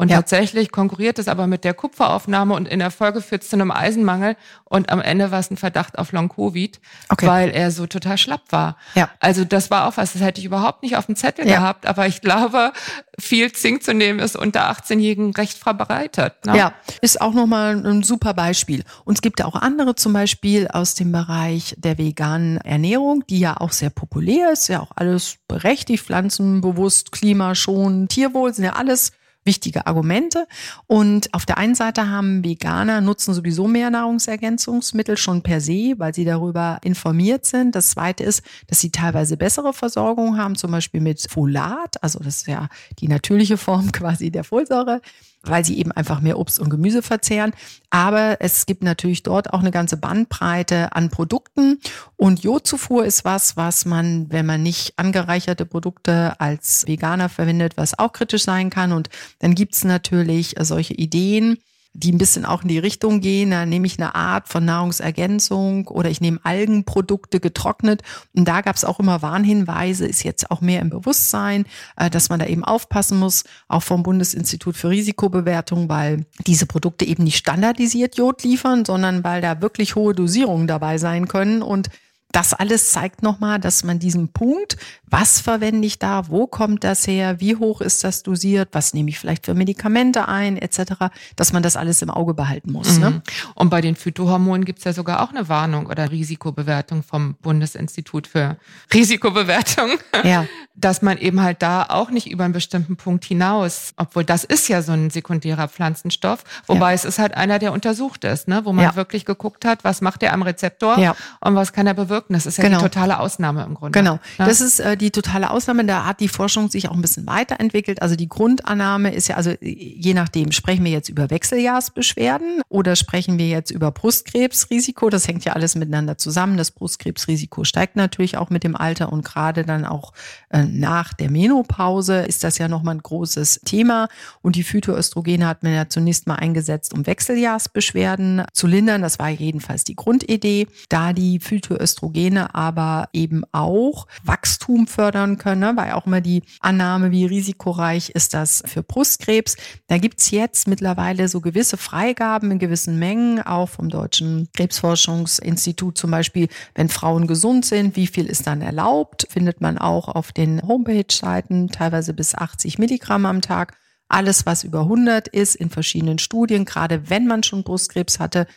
[0.00, 0.16] Und ja.
[0.16, 3.70] tatsächlich konkurriert es aber mit der Kupferaufnahme und in der Folge führt es zu einem
[3.70, 7.26] Eisenmangel und am Ende war es ein Verdacht auf Long-Covid, okay.
[7.26, 8.78] weil er so total schlapp war.
[8.94, 9.10] Ja.
[9.20, 11.56] Also das war auch was, das hätte ich überhaupt nicht auf dem Zettel ja.
[11.56, 12.72] gehabt, aber ich glaube,
[13.18, 16.46] viel Zink zu nehmen ist unter 18-Jährigen recht verbreitet.
[16.46, 16.56] Ne?
[16.56, 18.84] Ja, ist auch nochmal ein super Beispiel.
[19.04, 23.40] Und es gibt ja auch andere zum Beispiel aus dem Bereich der veganen Ernährung, die
[23.40, 29.12] ja auch sehr populär ist, ja auch alles berechtigt, pflanzenbewusst, klimaschonend, Tierwohl, sind ja alles
[29.44, 30.46] wichtige Argumente.
[30.86, 36.14] Und auf der einen Seite haben Veganer nutzen sowieso mehr Nahrungsergänzungsmittel schon per se, weil
[36.14, 37.74] sie darüber informiert sind.
[37.74, 42.02] Das zweite ist, dass sie teilweise bessere Versorgung haben, zum Beispiel mit Folat.
[42.02, 45.00] Also das ist ja die natürliche Form quasi der Folsäure
[45.42, 47.52] weil sie eben einfach mehr Obst und Gemüse verzehren.
[47.88, 51.80] Aber es gibt natürlich dort auch eine ganze Bandbreite an Produkten.
[52.16, 57.98] Und Jodzufuhr ist was, was man, wenn man nicht angereicherte Produkte als Veganer verwendet, was
[57.98, 58.92] auch kritisch sein kann.
[58.92, 61.58] Und dann gibt's natürlich solche Ideen,
[61.92, 63.50] die ein bisschen auch in die Richtung gehen.
[63.50, 68.02] Da nehme ich eine Art von Nahrungsergänzung oder ich nehme Algenprodukte getrocknet.
[68.34, 72.28] Und da gab es auch immer Warnhinweise, ist jetzt auch mehr im Bewusstsein, äh, dass
[72.28, 77.36] man da eben aufpassen muss, auch vom Bundesinstitut für Risikobewertung, weil diese Produkte eben nicht
[77.36, 81.88] standardisiert Jod liefern, sondern weil da wirklich hohe Dosierungen dabei sein können und
[82.32, 87.06] das alles zeigt nochmal, dass man diesen Punkt, was verwende ich da, wo kommt das
[87.06, 91.52] her, wie hoch ist das dosiert, was nehme ich vielleicht für Medikamente ein, etc., dass
[91.52, 92.98] man das alles im Auge behalten muss.
[92.98, 93.10] Ne?
[93.10, 93.16] Mhm.
[93.16, 93.22] Ne?
[93.54, 98.28] Und bei den Phytohormonen gibt es ja sogar auch eine Warnung oder Risikobewertung vom Bundesinstitut
[98.28, 98.56] für
[98.94, 99.90] Risikobewertung,
[100.22, 100.46] ja.
[100.76, 104.68] dass man eben halt da auch nicht über einen bestimmten Punkt hinaus, obwohl das ist
[104.68, 106.94] ja so ein sekundärer Pflanzenstoff, wobei ja.
[106.94, 108.64] es ist halt einer, der untersucht ist, ne?
[108.64, 108.96] wo man ja.
[108.96, 112.34] wirklich geguckt hat, was macht der am Rezeptor und was kann er bewirken wirken.
[112.34, 112.78] Das ist ja genau.
[112.78, 113.98] die totale Ausnahme im Grunde.
[113.98, 114.46] Genau, ja?
[114.46, 115.84] das ist äh, die totale Ausnahme.
[115.84, 118.02] Da hat die Forschung sich auch ein bisschen weiterentwickelt.
[118.02, 123.38] Also die Grundannahme ist ja, also je nachdem, sprechen wir jetzt über Wechseljahrsbeschwerden oder sprechen
[123.38, 125.10] wir jetzt über Brustkrebsrisiko.
[125.10, 126.56] Das hängt ja alles miteinander zusammen.
[126.56, 130.12] Das Brustkrebsrisiko steigt natürlich auch mit dem Alter und gerade dann auch
[130.50, 134.08] äh, nach der Menopause ist das ja nochmal ein großes Thema.
[134.42, 139.02] Und die Phytoöstrogene hat man ja zunächst mal eingesetzt, um Wechseljahrsbeschwerden zu lindern.
[139.02, 140.66] Das war jedenfalls die Grundidee.
[140.88, 145.72] Da die Phytoöstrogene Östrogene aber eben auch Wachstum fördern können, ne?
[145.76, 149.56] weil auch immer die Annahme, wie risikoreich ist das für Brustkrebs.
[149.86, 156.10] Da gibt's jetzt mittlerweile so gewisse Freigaben in gewissen Mengen, auch vom Deutschen Krebsforschungsinstitut zum
[156.10, 160.62] Beispiel, wenn Frauen gesund sind, wie viel ist dann erlaubt, findet man auch auf den
[160.62, 163.76] Homepage-Seiten, teilweise bis 80 Milligramm am Tag.
[164.08, 168.48] Alles, was über 100 ist, in verschiedenen Studien, gerade wenn man schon Brustkrebs hatte,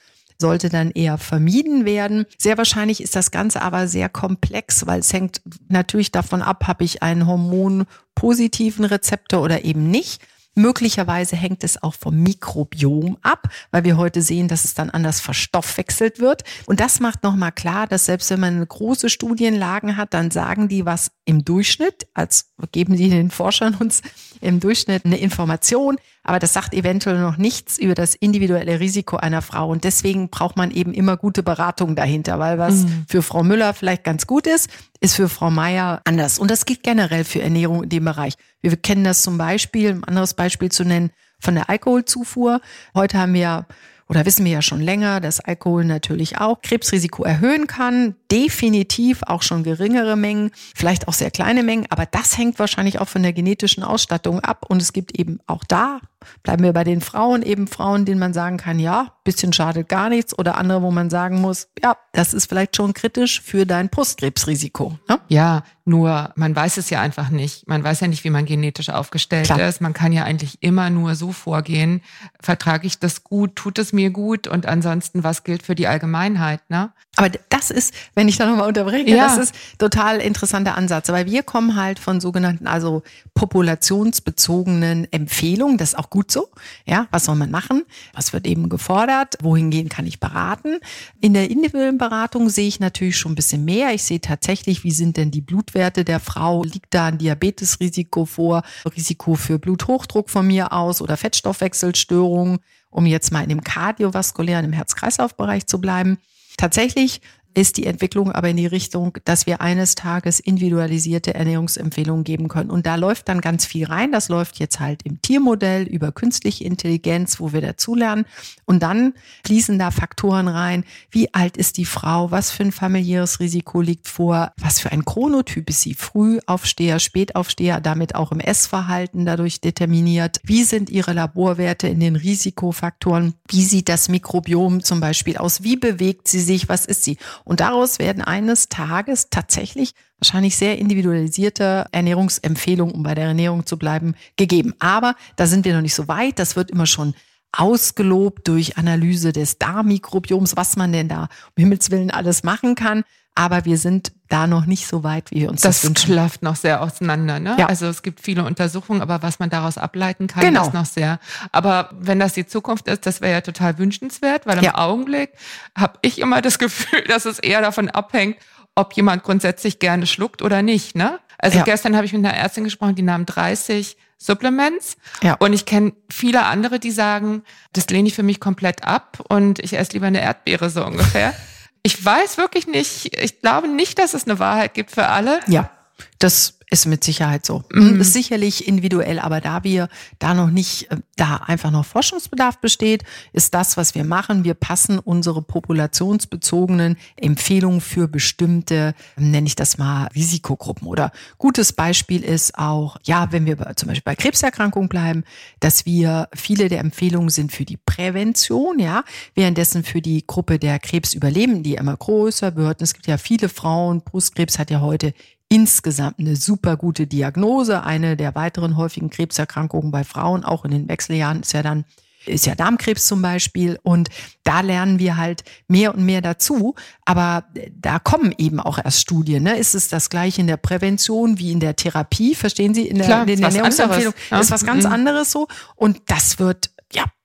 [0.43, 2.25] sollte dann eher vermieden werden.
[2.37, 6.83] Sehr wahrscheinlich ist das Ganze aber sehr komplex, weil es hängt natürlich davon ab, habe
[6.83, 10.21] ich einen Hormon positiven Rezeptor oder eben nicht.
[10.55, 15.21] Möglicherweise hängt es auch vom Mikrobiom ab, weil wir heute sehen, dass es dann anders
[15.21, 16.43] verstoffwechselt wird.
[16.65, 20.85] Und das macht nochmal klar, dass selbst wenn man große Studienlagen hat, dann sagen die
[20.85, 24.01] was im Durchschnitt, als geben die den Forschern uns
[24.43, 29.41] im Durchschnitt eine Information, aber das sagt eventuell noch nichts über das individuelle Risiko einer
[29.41, 29.69] Frau.
[29.69, 33.05] Und deswegen braucht man eben immer gute Beratung dahinter, weil was mhm.
[33.07, 36.39] für Frau Müller vielleicht ganz gut ist, ist für Frau Meier anders.
[36.39, 38.35] Und das gilt generell für Ernährung in dem Bereich.
[38.61, 42.61] Wir kennen das zum Beispiel, ein anderes Beispiel zu nennen, von der Alkoholzufuhr.
[42.95, 43.65] Heute haben wir
[44.07, 48.15] oder wissen wir ja schon länger, dass Alkohol natürlich auch Krebsrisiko erhöhen kann.
[48.31, 53.07] Definitiv auch schon geringere Mengen, vielleicht auch sehr kleine Mengen, aber das hängt wahrscheinlich auch
[53.07, 54.65] von der genetischen Ausstattung ab.
[54.67, 55.99] Und es gibt eben auch da
[56.43, 60.09] Bleiben wir bei den Frauen, eben Frauen, denen man sagen kann, ja, bisschen schadet gar
[60.09, 63.89] nichts oder andere, wo man sagen muss, ja, das ist vielleicht schon kritisch für dein
[63.89, 64.97] Brustkrebsrisiko.
[65.07, 65.19] Ne?
[65.29, 67.67] Ja, nur man weiß es ja einfach nicht.
[67.67, 69.67] Man weiß ja nicht, wie man genetisch aufgestellt Klar.
[69.67, 69.81] ist.
[69.81, 72.01] Man kann ja eigentlich immer nur so vorgehen,
[72.41, 76.69] vertrage ich das gut, tut es mir gut und ansonsten, was gilt für die Allgemeinheit,
[76.69, 76.91] ne?
[77.15, 79.27] Aber das ist, wenn ich da nochmal unterbreche, ja.
[79.27, 81.09] das ist total interessanter Ansatz.
[81.09, 83.03] Weil wir kommen halt von sogenannten, also
[83.35, 85.77] populationsbezogenen Empfehlungen.
[85.77, 86.49] Das ist auch gut so.
[86.85, 87.83] Ja, was soll man machen?
[88.13, 89.35] Was wird eben gefordert?
[89.43, 90.79] Wohin gehen kann ich beraten?
[91.21, 93.93] In der individuellen Beratung sehe ich natürlich schon ein bisschen mehr.
[93.93, 96.63] Ich sehe tatsächlich, wie sind denn die Blutwerte der Frau?
[96.63, 98.63] Liegt da ein Diabetesrisiko vor?
[98.97, 102.57] Risiko für Bluthochdruck von mir aus oder Fettstoffwechselstörungen?
[102.89, 106.17] Um jetzt mal in dem kardiovaskulären, im Herz-Kreislauf-Bereich zu bleiben.
[106.57, 107.21] Tatsächlich
[107.53, 112.69] ist die Entwicklung aber in die Richtung, dass wir eines Tages individualisierte Ernährungsempfehlungen geben können.
[112.69, 114.11] Und da läuft dann ganz viel rein.
[114.11, 118.25] Das läuft jetzt halt im Tiermodell über künstliche Intelligenz, wo wir dazulernen.
[118.65, 119.13] Und dann
[119.45, 120.83] fließen da Faktoren rein.
[121.11, 122.31] Wie alt ist die Frau?
[122.31, 124.51] Was für ein familiäres Risiko liegt vor?
[124.57, 125.93] Was für ein Chronotyp ist sie?
[125.93, 130.39] Frühaufsteher, Spätaufsteher, damit auch im Essverhalten dadurch determiniert.
[130.43, 133.35] Wie sind ihre Laborwerte in den Risikofaktoren?
[133.47, 135.63] Wie sieht das Mikrobiom zum Beispiel aus?
[135.63, 136.69] Wie bewegt sie sich?
[136.69, 137.17] Was ist sie?
[137.45, 143.77] Und daraus werden eines Tages tatsächlich wahrscheinlich sehr individualisierte Ernährungsempfehlungen, um bei der Ernährung zu
[143.77, 144.73] bleiben, gegeben.
[144.79, 146.39] Aber da sind wir noch nicht so weit.
[146.39, 147.13] Das wird immer schon
[147.53, 151.23] ausgelobt durch Analyse des Darmmikrobioms, was man denn da
[151.55, 153.03] um Himmels Willen alles machen kann.
[153.35, 156.09] Aber wir sind da noch nicht so weit, wie wir uns das, das wünschen.
[156.09, 157.39] Das klafft noch sehr auseinander.
[157.39, 157.55] Ne?
[157.57, 157.65] Ja.
[157.65, 160.67] Also es gibt viele Untersuchungen, aber was man daraus ableiten kann, genau.
[160.67, 161.19] ist noch sehr.
[161.51, 164.75] Aber wenn das die Zukunft ist, das wäre ja total wünschenswert, weil im ja.
[164.75, 165.31] Augenblick
[165.75, 168.37] habe ich immer das Gefühl, dass es eher davon abhängt,
[168.75, 170.95] ob jemand grundsätzlich gerne schluckt oder nicht.
[170.95, 171.19] Ne?
[171.39, 171.63] Also ja.
[171.63, 174.95] gestern habe ich mit einer Ärztin gesprochen, die nahm 30 Supplements.
[175.21, 175.35] Ja.
[175.35, 179.59] Und ich kenne viele andere, die sagen, das lehne ich für mich komplett ab und
[179.59, 181.33] ich esse lieber eine Erdbeere so ungefähr.
[181.85, 185.41] Ich weiß wirklich nicht, ich glaube nicht, dass es eine Wahrheit gibt für alle.
[185.47, 185.69] Ja,
[186.17, 187.63] das ist mit Sicherheit so.
[187.71, 188.01] Mhm.
[188.01, 193.03] Ist sicherlich individuell, aber da wir da noch nicht, äh, da einfach noch Forschungsbedarf besteht,
[193.31, 194.43] ist das, was wir machen.
[194.43, 200.87] Wir passen unsere populationsbezogenen Empfehlungen für bestimmte, nenne ich das mal, Risikogruppen.
[200.87, 205.23] Oder gutes Beispiel ist auch, ja, wenn wir zum Beispiel bei Krebserkrankungen bleiben,
[205.59, 209.03] dass wir viele der Empfehlungen sind für die Prävention, ja,
[209.35, 212.81] währenddessen für die Gruppe der Krebsüberlebenden, die immer größer wird.
[212.81, 215.13] Es gibt ja viele Frauen, Brustkrebs hat ja heute
[215.53, 217.83] insgesamt eine super gute Diagnose.
[217.83, 221.85] Eine der weiteren häufigen Krebserkrankungen bei Frauen, auch in den Wechseljahren, ist ja dann
[222.25, 223.77] ist ja Darmkrebs zum Beispiel.
[223.83, 224.09] Und
[224.43, 226.73] da lernen wir halt mehr und mehr dazu.
[227.05, 227.43] Aber
[227.77, 229.43] da kommen eben auch erst Studien.
[229.43, 229.57] Ne?
[229.57, 232.33] Ist es das gleiche in der Prävention wie in der Therapie?
[232.33, 232.87] Verstehen Sie?
[232.87, 234.39] In der, Klar, in der Ernährungsempfehlung ja.
[234.39, 234.93] ist was ganz mhm.
[234.93, 235.47] anderes so.
[235.75, 236.71] Und das wird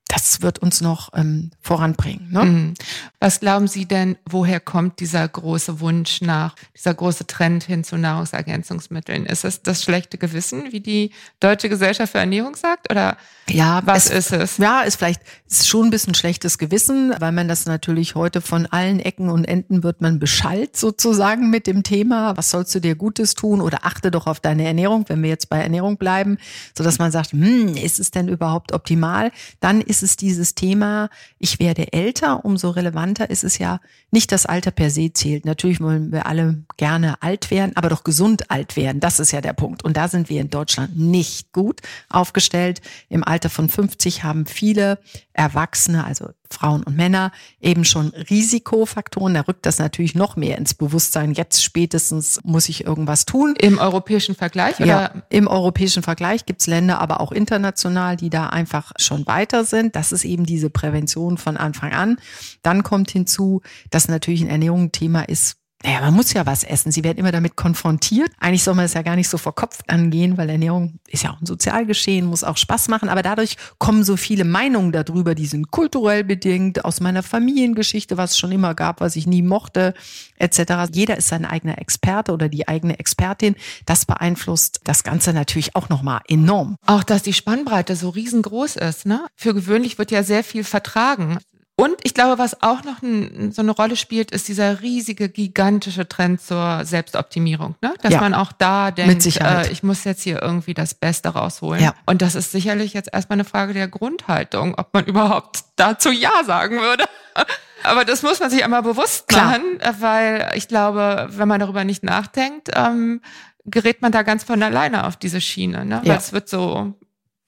[0.08, 2.28] das wird uns noch ähm, voranbringen.
[2.30, 2.44] Ne?
[2.44, 2.74] Mhm.
[3.20, 7.98] Was glauben Sie denn, woher kommt dieser große Wunsch nach, dieser große Trend hin zu
[7.98, 9.26] Nahrungsergänzungsmitteln?
[9.26, 12.90] Ist es das schlechte Gewissen, wie die Deutsche Gesellschaft für Ernährung sagt?
[12.90, 13.18] Oder
[13.50, 14.58] ja, was es, ist es?
[14.58, 18.66] Ja, ist vielleicht ist schon ein bisschen schlechtes Gewissen, weil man das natürlich heute von
[18.66, 22.94] allen Ecken und Enden wird man beschallt sozusagen mit dem Thema, was sollst du dir
[22.94, 26.38] Gutes tun oder achte doch auf deine Ernährung, wenn wir jetzt bei Ernährung bleiben,
[26.76, 29.32] so dass man sagt, hm, ist es denn überhaupt optimal?
[29.60, 33.80] Dann ist ist es dieses Thema, ich werde älter, umso relevanter ist es ja,
[34.10, 35.44] nicht das Alter per se zählt.
[35.44, 39.00] Natürlich wollen wir alle gerne alt werden, aber doch gesund alt werden.
[39.00, 39.84] Das ist ja der Punkt.
[39.84, 42.80] Und da sind wir in Deutschland nicht gut aufgestellt.
[43.08, 44.98] Im Alter von 50 haben viele
[45.32, 49.34] Erwachsene, also Frauen und Männer, eben schon Risikofaktoren.
[49.34, 51.32] Da rückt das natürlich noch mehr ins Bewusstsein.
[51.32, 53.54] Jetzt spätestens muss ich irgendwas tun.
[53.60, 54.78] Im europäischen Vergleich?
[54.80, 54.86] Oder?
[54.86, 59.94] Ja, im europäischen Vergleich gibt's Länder, aber auch international, die da einfach schon weiter sind.
[59.94, 62.16] Das ist eben diese Prävention von Anfang an.
[62.62, 66.64] Dann kommt hinzu, dass natürlich ein Ernährung ein Thema ist, naja, man muss ja was
[66.64, 66.90] essen.
[66.90, 68.32] Sie werden immer damit konfrontiert.
[68.40, 71.40] Eigentlich soll man es ja gar nicht so verkopft angehen, weil Ernährung ist ja auch
[71.40, 73.08] ein Sozialgeschehen, muss auch Spaß machen.
[73.08, 78.32] Aber dadurch kommen so viele Meinungen darüber, die sind kulturell bedingt, aus meiner Familiengeschichte, was
[78.32, 79.94] es schon immer gab, was ich nie mochte,
[80.38, 80.90] etc.
[80.92, 83.54] Jeder ist sein eigener Experte oder die eigene Expertin.
[83.86, 86.74] Das beeinflusst das Ganze natürlich auch nochmal enorm.
[86.86, 89.06] Auch, dass die Spannbreite so riesengroß ist.
[89.06, 89.24] Ne?
[89.36, 91.38] Für gewöhnlich wird ja sehr viel vertragen.
[91.80, 96.08] Und ich glaube, was auch noch ein, so eine Rolle spielt, ist dieser riesige, gigantische
[96.08, 97.76] Trend zur Selbstoptimierung.
[97.80, 97.94] Ne?
[98.02, 101.80] Dass ja, man auch da denkt, äh, ich muss jetzt hier irgendwie das Beste rausholen.
[101.80, 101.94] Ja.
[102.04, 106.42] Und das ist sicherlich jetzt erstmal eine Frage der Grundhaltung, ob man überhaupt dazu Ja
[106.44, 107.04] sagen würde.
[107.84, 109.94] Aber das muss man sich einmal bewusst machen, Klar.
[110.00, 113.20] weil ich glaube, wenn man darüber nicht nachdenkt, ähm,
[113.66, 115.84] gerät man da ganz von alleine auf diese Schiene.
[115.84, 116.00] Ne?
[116.02, 116.10] Ja.
[116.10, 116.94] Weil es wird so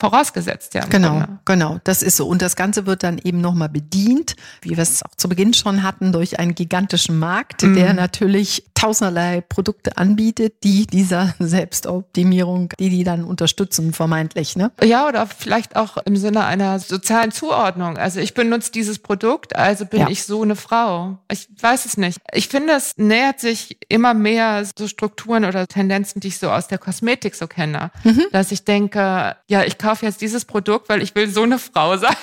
[0.01, 0.87] vorausgesetzt, ja.
[0.87, 1.39] Genau, Grunde.
[1.45, 2.27] genau, das ist so.
[2.27, 5.83] Und das Ganze wird dann eben nochmal bedient, wie wir es auch zu Beginn schon
[5.83, 7.75] hatten, durch einen gigantischen Markt, mhm.
[7.75, 14.57] der natürlich tausenderlei Produkte anbietet, die dieser Selbstoptimierung, die die dann unterstützen, vermeintlich.
[14.57, 14.73] Ne?
[14.83, 17.99] Ja, oder vielleicht auch im Sinne einer sozialen Zuordnung.
[17.99, 20.09] Also ich benutze dieses Produkt, also bin ja.
[20.09, 21.19] ich so eine Frau.
[21.31, 22.19] Ich weiß es nicht.
[22.33, 26.69] Ich finde, es nähert sich immer mehr so Strukturen oder Tendenzen, die ich so aus
[26.69, 27.91] der Kosmetik so kenne.
[28.05, 28.25] Mhm.
[28.33, 31.97] Dass ich denke, ja, ich kaufe jetzt dieses Produkt, weil ich will so eine Frau
[31.97, 32.17] sein.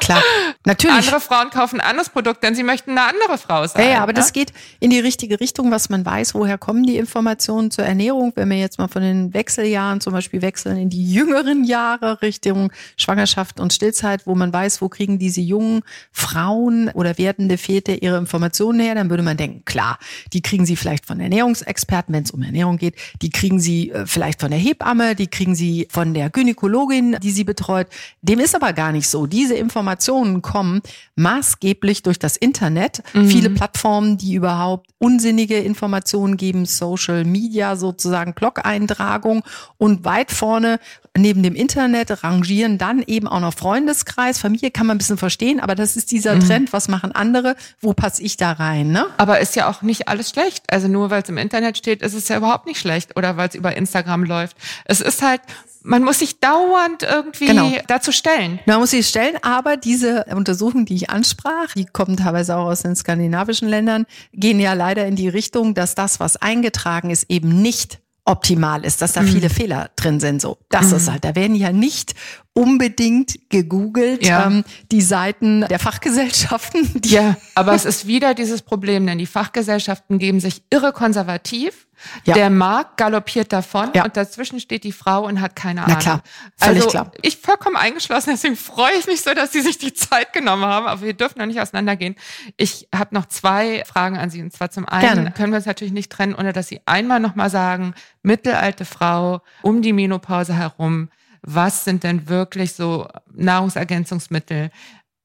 [0.00, 0.22] Klar,
[0.64, 0.96] natürlich.
[0.96, 3.84] Andere Frauen kaufen ein anderes Produkt, denn sie möchten eine andere Frau sein.
[3.84, 4.18] Ja, ja aber ne?
[4.18, 8.32] das geht in die richtige Richtung, was man weiß, woher kommen die Informationen zur Ernährung.
[8.34, 12.72] Wenn wir jetzt mal von den Wechseljahren zum Beispiel wechseln in die jüngeren Jahre Richtung
[12.96, 18.18] Schwangerschaft und Stillzeit, wo man weiß, wo kriegen diese jungen Frauen oder werdende Väter ihre
[18.18, 19.98] Informationen her, dann würde man denken, klar,
[20.32, 24.06] die kriegen sie vielleicht von Ernährungsexperten, wenn es um Ernährung geht, die kriegen sie äh,
[24.06, 27.86] vielleicht von der Hebamme, die kriegen sie von der Gynäkologin, die sie betreut.
[28.22, 29.26] Dem ist aber gar nicht so.
[29.44, 30.80] Diese Informationen kommen
[31.16, 33.02] maßgeblich durch das Internet.
[33.12, 33.28] Mhm.
[33.28, 39.42] Viele Plattformen, die überhaupt unsinnige Informationen geben, Social Media sozusagen, Blog-Eintragung
[39.76, 40.80] und weit vorne
[41.14, 45.60] neben dem Internet rangieren dann eben auch noch Freundeskreis, Familie kann man ein bisschen verstehen,
[45.60, 46.40] aber das ist dieser mhm.
[46.40, 49.08] Trend, was machen andere, wo passe ich da rein, ne?
[49.18, 50.64] Aber ist ja auch nicht alles schlecht.
[50.68, 53.50] Also nur weil es im Internet steht, ist es ja überhaupt nicht schlecht oder weil
[53.50, 54.56] es über Instagram läuft.
[54.86, 55.42] Es ist halt
[55.84, 57.70] man muss sich dauernd irgendwie genau.
[57.86, 58.58] dazu stellen.
[58.64, 62.82] Man muss sich stellen, aber diese Untersuchungen, die ich ansprach, die kommen teilweise auch aus
[62.82, 67.60] den skandinavischen Ländern, gehen ja leider in die Richtung, dass das, was eingetragen ist, eben
[67.60, 69.28] nicht optimal ist, dass da mhm.
[69.28, 70.40] viele Fehler drin sind.
[70.40, 70.96] So, das mhm.
[70.96, 71.24] ist halt.
[71.24, 72.14] Da werden ja nicht
[72.54, 74.46] unbedingt gegoogelt ja.
[74.46, 77.02] ähm, die Seiten der Fachgesellschaften.
[77.02, 81.83] Die ja, aber es ist wieder dieses Problem, denn die Fachgesellschaften geben sich irre konservativ.
[82.24, 82.34] Ja.
[82.34, 84.04] Der Markt galoppiert davon ja.
[84.04, 85.96] und dazwischen steht die Frau und hat keine Ahnung.
[85.96, 86.22] Na klar,
[86.56, 87.12] völlig also, klar.
[87.22, 90.86] Ich vollkommen eingeschlossen, deswegen freue ich mich so, dass Sie sich die Zeit genommen haben,
[90.86, 92.16] aber wir dürfen noch nicht auseinandergehen.
[92.56, 95.32] Ich habe noch zwei Fragen an Sie und zwar zum einen Gerne.
[95.32, 99.82] können wir uns natürlich nicht trennen, ohne dass Sie einmal nochmal sagen, mittelalte Frau um
[99.82, 101.10] die Menopause herum,
[101.42, 104.70] was sind denn wirklich so Nahrungsergänzungsmittel,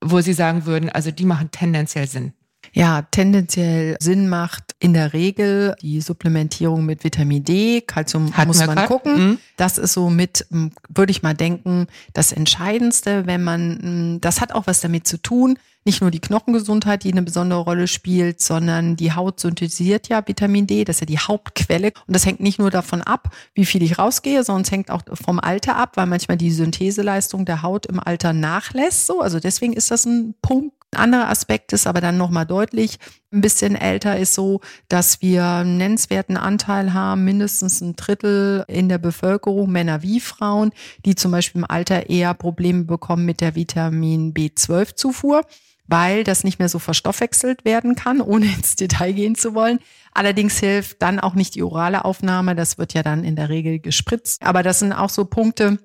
[0.01, 2.33] wo Sie sagen würden, also die machen tendenziell Sinn?
[2.73, 8.65] Ja, tendenziell Sinn macht in der Regel die Supplementierung mit Vitamin D, Kalzium Hatten muss
[8.65, 8.87] man grad?
[8.87, 9.13] gucken.
[9.17, 9.37] Mhm.
[9.57, 14.67] Das ist so mit, würde ich mal denken, das Entscheidendste, wenn man, das hat auch
[14.67, 19.13] was damit zu tun, nicht nur die Knochengesundheit, die eine besondere Rolle spielt, sondern die
[19.13, 21.93] Haut synthetisiert ja Vitamin D, das ist ja die Hauptquelle.
[22.05, 25.01] Und das hängt nicht nur davon ab, wie viel ich rausgehe, sondern es hängt auch
[25.13, 29.07] vom Alter ab, weil manchmal die Syntheseleistung der Haut im Alter nachlässt.
[29.07, 30.75] So, also deswegen ist das ein Punkt.
[30.91, 32.97] Ein anderer Aspekt ist aber dann nochmal deutlich,
[33.31, 38.89] ein bisschen älter ist so, dass wir einen nennenswerten Anteil haben, mindestens ein Drittel in
[38.89, 40.71] der Bevölkerung, Männer wie Frauen,
[41.05, 45.43] die zum Beispiel im Alter eher Probleme bekommen mit der Vitamin B12-Zufuhr
[45.89, 49.79] weil das nicht mehr so verstoffwechselt werden kann, ohne ins Detail gehen zu wollen.
[50.13, 53.79] Allerdings hilft dann auch nicht die orale Aufnahme, das wird ja dann in der Regel
[53.79, 54.41] gespritzt.
[54.43, 55.79] Aber das sind auch so Punkte,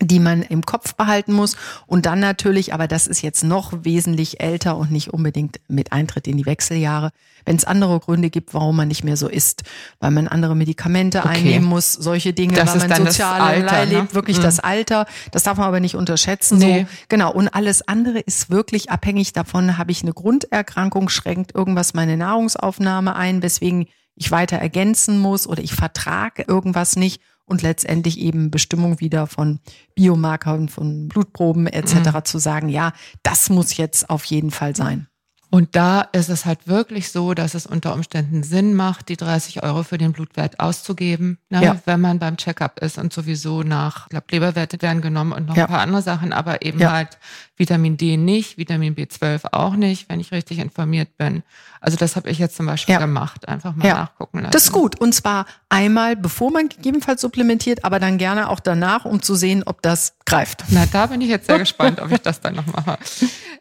[0.00, 1.56] die man im Kopf behalten muss.
[1.86, 6.26] Und dann natürlich, aber das ist jetzt noch wesentlich älter und nicht unbedingt mit Eintritt
[6.26, 7.10] in die Wechseljahre,
[7.44, 9.62] wenn es andere Gründe gibt, warum man nicht mehr so isst,
[10.00, 11.28] weil man andere Medikamente okay.
[11.28, 13.58] einnehmen muss, solche Dinge, das weil man sozial
[13.88, 14.08] lebt, ne?
[14.12, 14.42] wirklich mhm.
[14.42, 15.06] das Alter.
[15.32, 16.58] Das darf man aber nicht unterschätzen.
[16.58, 16.80] Nee.
[16.82, 17.32] So, genau.
[17.32, 23.16] Und alles andere ist wirklich abhängig davon, habe ich eine Grunderkrankung, schränkt irgendwas meine Nahrungsaufnahme
[23.16, 29.00] ein, weswegen ich weiter ergänzen muss oder ich vertrage irgendwas nicht und letztendlich eben Bestimmung
[29.00, 29.60] wieder von
[29.94, 31.94] Biomarkern, von Blutproben etc.
[31.94, 32.24] Mhm.
[32.24, 35.08] zu sagen, ja, das muss jetzt auf jeden Fall sein.
[35.50, 39.62] Und da ist es halt wirklich so, dass es unter Umständen Sinn macht, die 30
[39.62, 41.80] Euro für den Blutwert auszugeben, ne, ja.
[41.86, 45.56] wenn man beim Checkup ist und sowieso nach, ich glaube, Leberwerte werden genommen und noch
[45.56, 45.64] ja.
[45.64, 46.92] ein paar andere Sachen, aber eben ja.
[46.92, 47.18] halt
[47.56, 51.42] Vitamin D nicht, Vitamin B12 auch nicht, wenn ich richtig informiert bin.
[51.80, 54.52] Also das habe ich jetzt zum Beispiel gemacht, einfach mal nachgucken lassen.
[54.52, 55.00] Das ist gut.
[55.00, 59.62] Und zwar einmal, bevor man gegebenenfalls supplementiert, aber dann gerne auch danach, um zu sehen,
[59.64, 60.64] ob das greift.
[60.70, 62.98] Na, da bin ich jetzt sehr gespannt, ob ich das dann noch mache.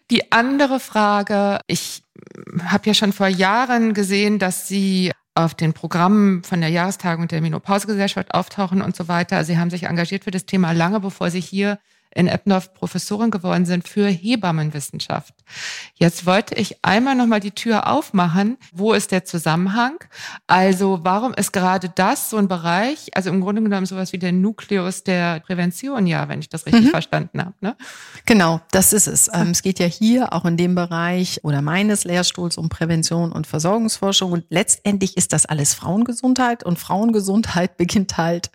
[0.10, 1.78] Die andere Frage, ich
[2.64, 7.42] habe ja schon vor Jahren gesehen, dass Sie auf den Programmen von der Jahrestagung der
[7.42, 9.44] Menopausegesellschaft auftauchen und so weiter.
[9.44, 11.78] Sie haben sich engagiert für das Thema lange, bevor Sie hier
[12.18, 15.36] in Eppendorf Professorin geworden sind für Hebammenwissenschaft.
[15.96, 18.58] Jetzt wollte ich einmal nochmal die Tür aufmachen.
[18.74, 20.00] Wo ist der Zusammenhang?
[20.48, 24.32] Also warum ist gerade das so ein Bereich, also im Grunde genommen sowas wie der
[24.32, 26.90] Nukleus der Prävention, ja, wenn ich das richtig mhm.
[26.90, 27.54] verstanden habe.
[27.62, 27.78] Ne?
[28.26, 29.30] Genau, das ist es.
[29.32, 33.46] Ähm, es geht ja hier auch in dem Bereich oder meines Lehrstuhls um Prävention und
[33.46, 38.50] Versorgungsforschung und letztendlich ist das alles Frauengesundheit und Frauengesundheit beginnt halt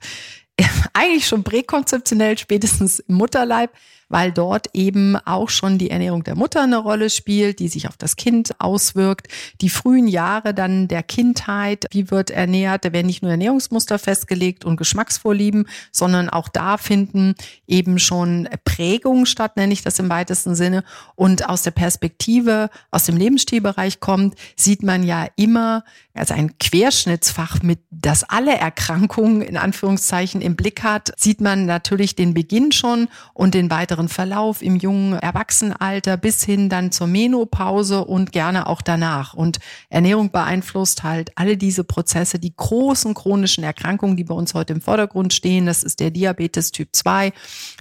[0.93, 3.71] eigentlich schon präkonzeptionell, spätestens im Mutterleib,
[4.13, 7.97] weil dort eben auch schon die Ernährung der Mutter eine Rolle spielt, die sich auf
[7.97, 9.29] das Kind auswirkt.
[9.63, 14.67] Die frühen Jahre dann der Kindheit, wie wird ernährt, da werden nicht nur Ernährungsmuster festgelegt
[14.67, 17.35] und Geschmacksvorlieben, sondern auch da finden
[17.67, 20.85] eben schon Prägungen statt, nenne ich das im weitesten Sinne.
[21.15, 27.63] Und aus der Perspektive, aus dem Lebensstilbereich kommt, sieht man ja immer als ein Querschnittsfach
[27.63, 33.09] mit, das alle Erkrankungen in Anführungszeichen im Blick hat, sieht man natürlich den Beginn schon
[33.35, 38.83] und den weiteren Verlauf im jungen Erwachsenenalter bis hin dann zur Menopause und gerne auch
[38.83, 39.35] danach.
[39.35, 44.73] Und Ernährung beeinflusst halt alle diese Prozesse, die großen chronischen Erkrankungen, die bei uns heute
[44.73, 45.67] im Vordergrund stehen.
[45.67, 47.33] Das ist der Diabetes Typ 2.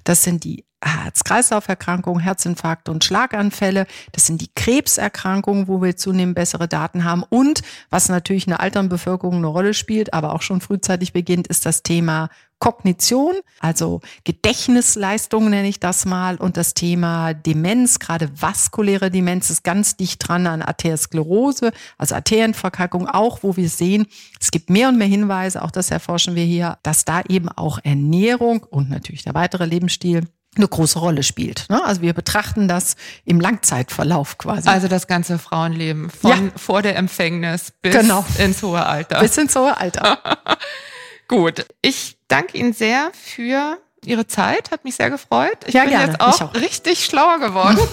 [0.03, 3.85] Das sind die Herz-Kreislauf-Erkrankungen, Herzinfarkte und Schlaganfälle.
[4.11, 7.23] Das sind die Krebserkrankungen, wo wir zunehmend bessere Daten haben.
[7.29, 11.47] Und was natürlich in der alteren Bevölkerung eine Rolle spielt, aber auch schon frühzeitig beginnt,
[11.47, 12.29] ist das Thema
[12.61, 19.63] Kognition, also Gedächtnisleistung nenne ich das mal und das Thema Demenz, gerade vaskuläre Demenz ist
[19.63, 24.05] ganz dicht dran an Arteriosklerose, also Arterienverkalkung auch, wo wir sehen,
[24.39, 27.79] es gibt mehr und mehr Hinweise, auch das erforschen wir hier, dass da eben auch
[27.83, 31.65] Ernährung und natürlich der weitere Lebensstil eine große Rolle spielt.
[31.69, 31.83] Ne?
[31.83, 32.95] Also wir betrachten das
[33.25, 34.69] im Langzeitverlauf quasi.
[34.69, 36.51] Also das ganze Frauenleben von ja.
[36.57, 38.23] vor der Empfängnis bis genau.
[38.37, 39.19] ins hohe Alter.
[39.19, 40.19] Bis ins hohe Alter.
[41.27, 45.57] Gut, ich danke Ihnen sehr für Ihre Zeit, hat mich sehr gefreut.
[45.67, 46.05] Ich ja, bin gerne.
[46.07, 47.79] jetzt auch, auch, richtig schlauer geworden.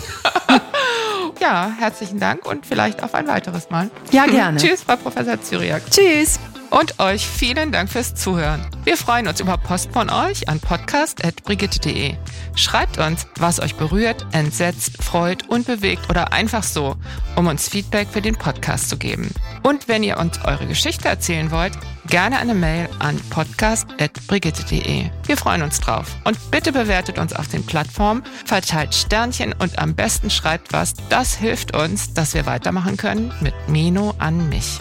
[1.40, 3.90] ja, herzlichen Dank und vielleicht auf ein weiteres Mal.
[4.10, 4.58] Ja, gerne.
[4.60, 5.82] Tschüss, Frau Professor Zyriak.
[5.90, 6.38] Tschüss.
[6.70, 8.66] Und euch vielen Dank fürs Zuhören.
[8.84, 12.14] Wir freuen uns über Post von euch an podcast.brigitte.de.
[12.54, 16.96] Schreibt uns, was euch berührt, entsetzt, freut und bewegt oder einfach so,
[17.36, 19.30] um uns Feedback für den Podcast zu geben.
[19.62, 21.72] Und wenn ihr uns eure Geschichte erzählen wollt,
[22.08, 25.10] gerne eine Mail an podcast.brigitte.de.
[25.24, 26.16] Wir freuen uns drauf.
[26.24, 30.94] Und bitte bewertet uns auf den Plattformen, verteilt Sternchen und am besten schreibt was.
[31.08, 34.80] Das hilft uns, dass wir weitermachen können mit Meno an mich.